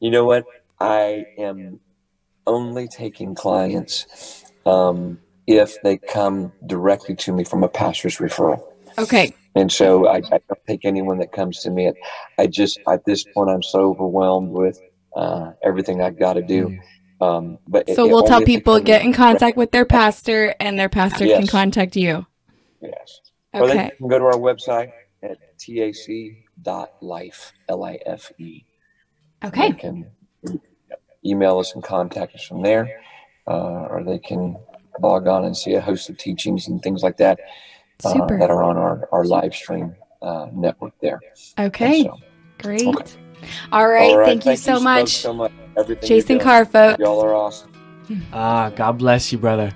You 0.00 0.10
know 0.10 0.24
what? 0.24 0.44
I 0.80 1.24
am 1.38 1.80
only 2.46 2.88
taking 2.88 3.34
clients 3.34 4.49
um, 4.66 5.18
if 5.46 5.76
they 5.82 5.98
come 5.98 6.52
directly 6.66 7.14
to 7.16 7.32
me 7.32 7.44
from 7.44 7.64
a 7.64 7.68
pastor's 7.68 8.18
referral. 8.18 8.62
Okay. 8.98 9.34
And 9.54 9.70
so 9.70 10.06
I, 10.06 10.16
I 10.16 10.20
don't 10.20 10.66
take 10.66 10.84
anyone 10.84 11.18
that 11.18 11.32
comes 11.32 11.60
to 11.60 11.70
me. 11.70 11.92
I 12.38 12.46
just, 12.46 12.78
at 12.88 13.04
this 13.04 13.24
point, 13.24 13.50
I'm 13.50 13.62
so 13.62 13.90
overwhelmed 13.90 14.50
with 14.50 14.80
uh, 15.16 15.52
everything 15.64 16.02
I've 16.02 16.18
got 16.18 16.34
to 16.34 16.42
do. 16.42 16.68
Mm. 16.68 16.80
Um, 17.20 17.58
but 17.66 17.88
so 17.90 18.06
it, 18.06 18.10
we'll 18.10 18.24
it 18.24 18.28
tell 18.28 18.42
people 18.42 18.80
get 18.80 19.02
in 19.02 19.12
contact 19.12 19.56
with 19.56 19.72
their 19.72 19.84
pastor, 19.84 20.54
and 20.58 20.78
their 20.78 20.88
pastor 20.88 21.26
yes. 21.26 21.38
can 21.38 21.46
contact 21.46 21.96
you. 21.96 22.26
Yes. 22.80 23.20
Okay. 23.54 23.64
Or 23.64 23.68
they 23.68 23.90
can 23.90 24.08
go 24.08 24.18
to 24.18 24.24
our 24.24 24.38
website 24.38 24.92
at 25.22 25.36
tac.life, 25.58 27.52
L-I-F-E. 27.68 28.64
Okay. 29.44 29.72
They 29.72 29.78
can 29.78 30.10
email 31.24 31.58
us 31.58 31.74
and 31.74 31.82
contact 31.82 32.34
us 32.34 32.44
from 32.44 32.62
there, 32.62 33.02
uh, 33.50 33.88
or 33.90 34.04
they 34.04 34.18
can 34.18 34.56
log 35.00 35.26
on 35.26 35.44
and 35.44 35.56
see 35.56 35.74
a 35.74 35.80
host 35.80 36.08
of 36.08 36.16
teachings 36.16 36.68
and 36.68 36.80
things 36.82 37.02
like 37.02 37.16
that 37.16 37.40
uh, 38.04 38.26
that 38.26 38.50
are 38.50 38.62
on 38.62 38.76
our, 38.76 39.08
our 39.12 39.24
live 39.24 39.54
stream 39.54 39.94
uh, 40.22 40.46
network 40.52 40.92
there. 41.00 41.20
Okay. 41.58 42.04
So, 42.04 42.16
Great. 42.58 42.86
Okay. 42.86 43.10
All 43.72 43.88
right. 43.88 44.10
All 44.10 44.18
right. 44.18 44.26
Thank, 44.26 44.44
Thank, 44.44 44.58
you 44.58 44.62
so 44.62 44.78
you 44.78 44.84
much. 44.84 45.16
So 45.16 45.32
much. 45.32 45.52
Jason 46.02 46.38
Carr, 46.38 46.64
folks. 46.64 47.00
Y'all 47.00 47.20
are 47.24 47.34
awesome. 47.34 47.70
Ah, 48.32 48.70
God 48.70 48.98
bless 48.98 49.32
you, 49.32 49.38
brother. 49.38 49.72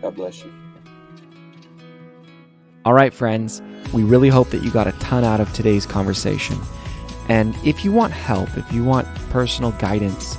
God 0.00 0.14
bless 0.16 0.42
you. 0.42 0.52
All 2.84 2.92
right, 2.92 3.14
friends. 3.14 3.62
We 3.92 4.02
really 4.02 4.28
hope 4.28 4.50
that 4.50 4.62
you 4.64 4.70
got 4.70 4.86
a 4.86 4.92
ton 4.92 5.22
out 5.22 5.40
of 5.40 5.52
today's 5.52 5.86
conversation. 5.86 6.58
And 7.28 7.54
if 7.64 7.84
you 7.84 7.92
want 7.92 8.12
help, 8.12 8.48
if 8.56 8.72
you 8.72 8.84
want 8.84 9.06
personal 9.30 9.70
guidance 9.72 10.38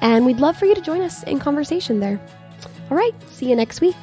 and 0.00 0.24
we'd 0.24 0.40
love 0.40 0.56
for 0.56 0.66
you 0.66 0.74
to 0.74 0.80
join 0.80 1.00
us 1.00 1.22
in 1.24 1.38
conversation 1.38 2.00
there. 2.00 2.20
All 2.90 2.96
right, 2.96 3.14
see 3.30 3.48
you 3.48 3.56
next 3.56 3.80
week. 3.80 3.96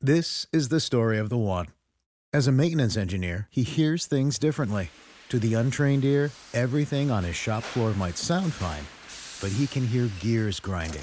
This 0.00 0.46
is 0.52 0.68
the 0.68 0.78
story 0.78 1.18
of 1.18 1.30
the 1.30 1.36
one. 1.36 1.66
As 2.32 2.46
a 2.46 2.52
maintenance 2.52 2.96
engineer, 2.96 3.48
he 3.50 3.64
hears 3.64 4.06
things 4.06 4.38
differently. 4.38 4.90
To 5.30 5.40
the 5.40 5.54
untrained 5.54 6.04
ear, 6.04 6.30
everything 6.54 7.10
on 7.10 7.24
his 7.24 7.34
shop 7.34 7.64
floor 7.64 7.92
might 7.94 8.16
sound 8.16 8.52
fine, 8.52 8.84
but 9.40 9.50
he 9.56 9.66
can 9.66 9.84
hear 9.84 10.08
gears 10.20 10.60
grinding 10.60 11.02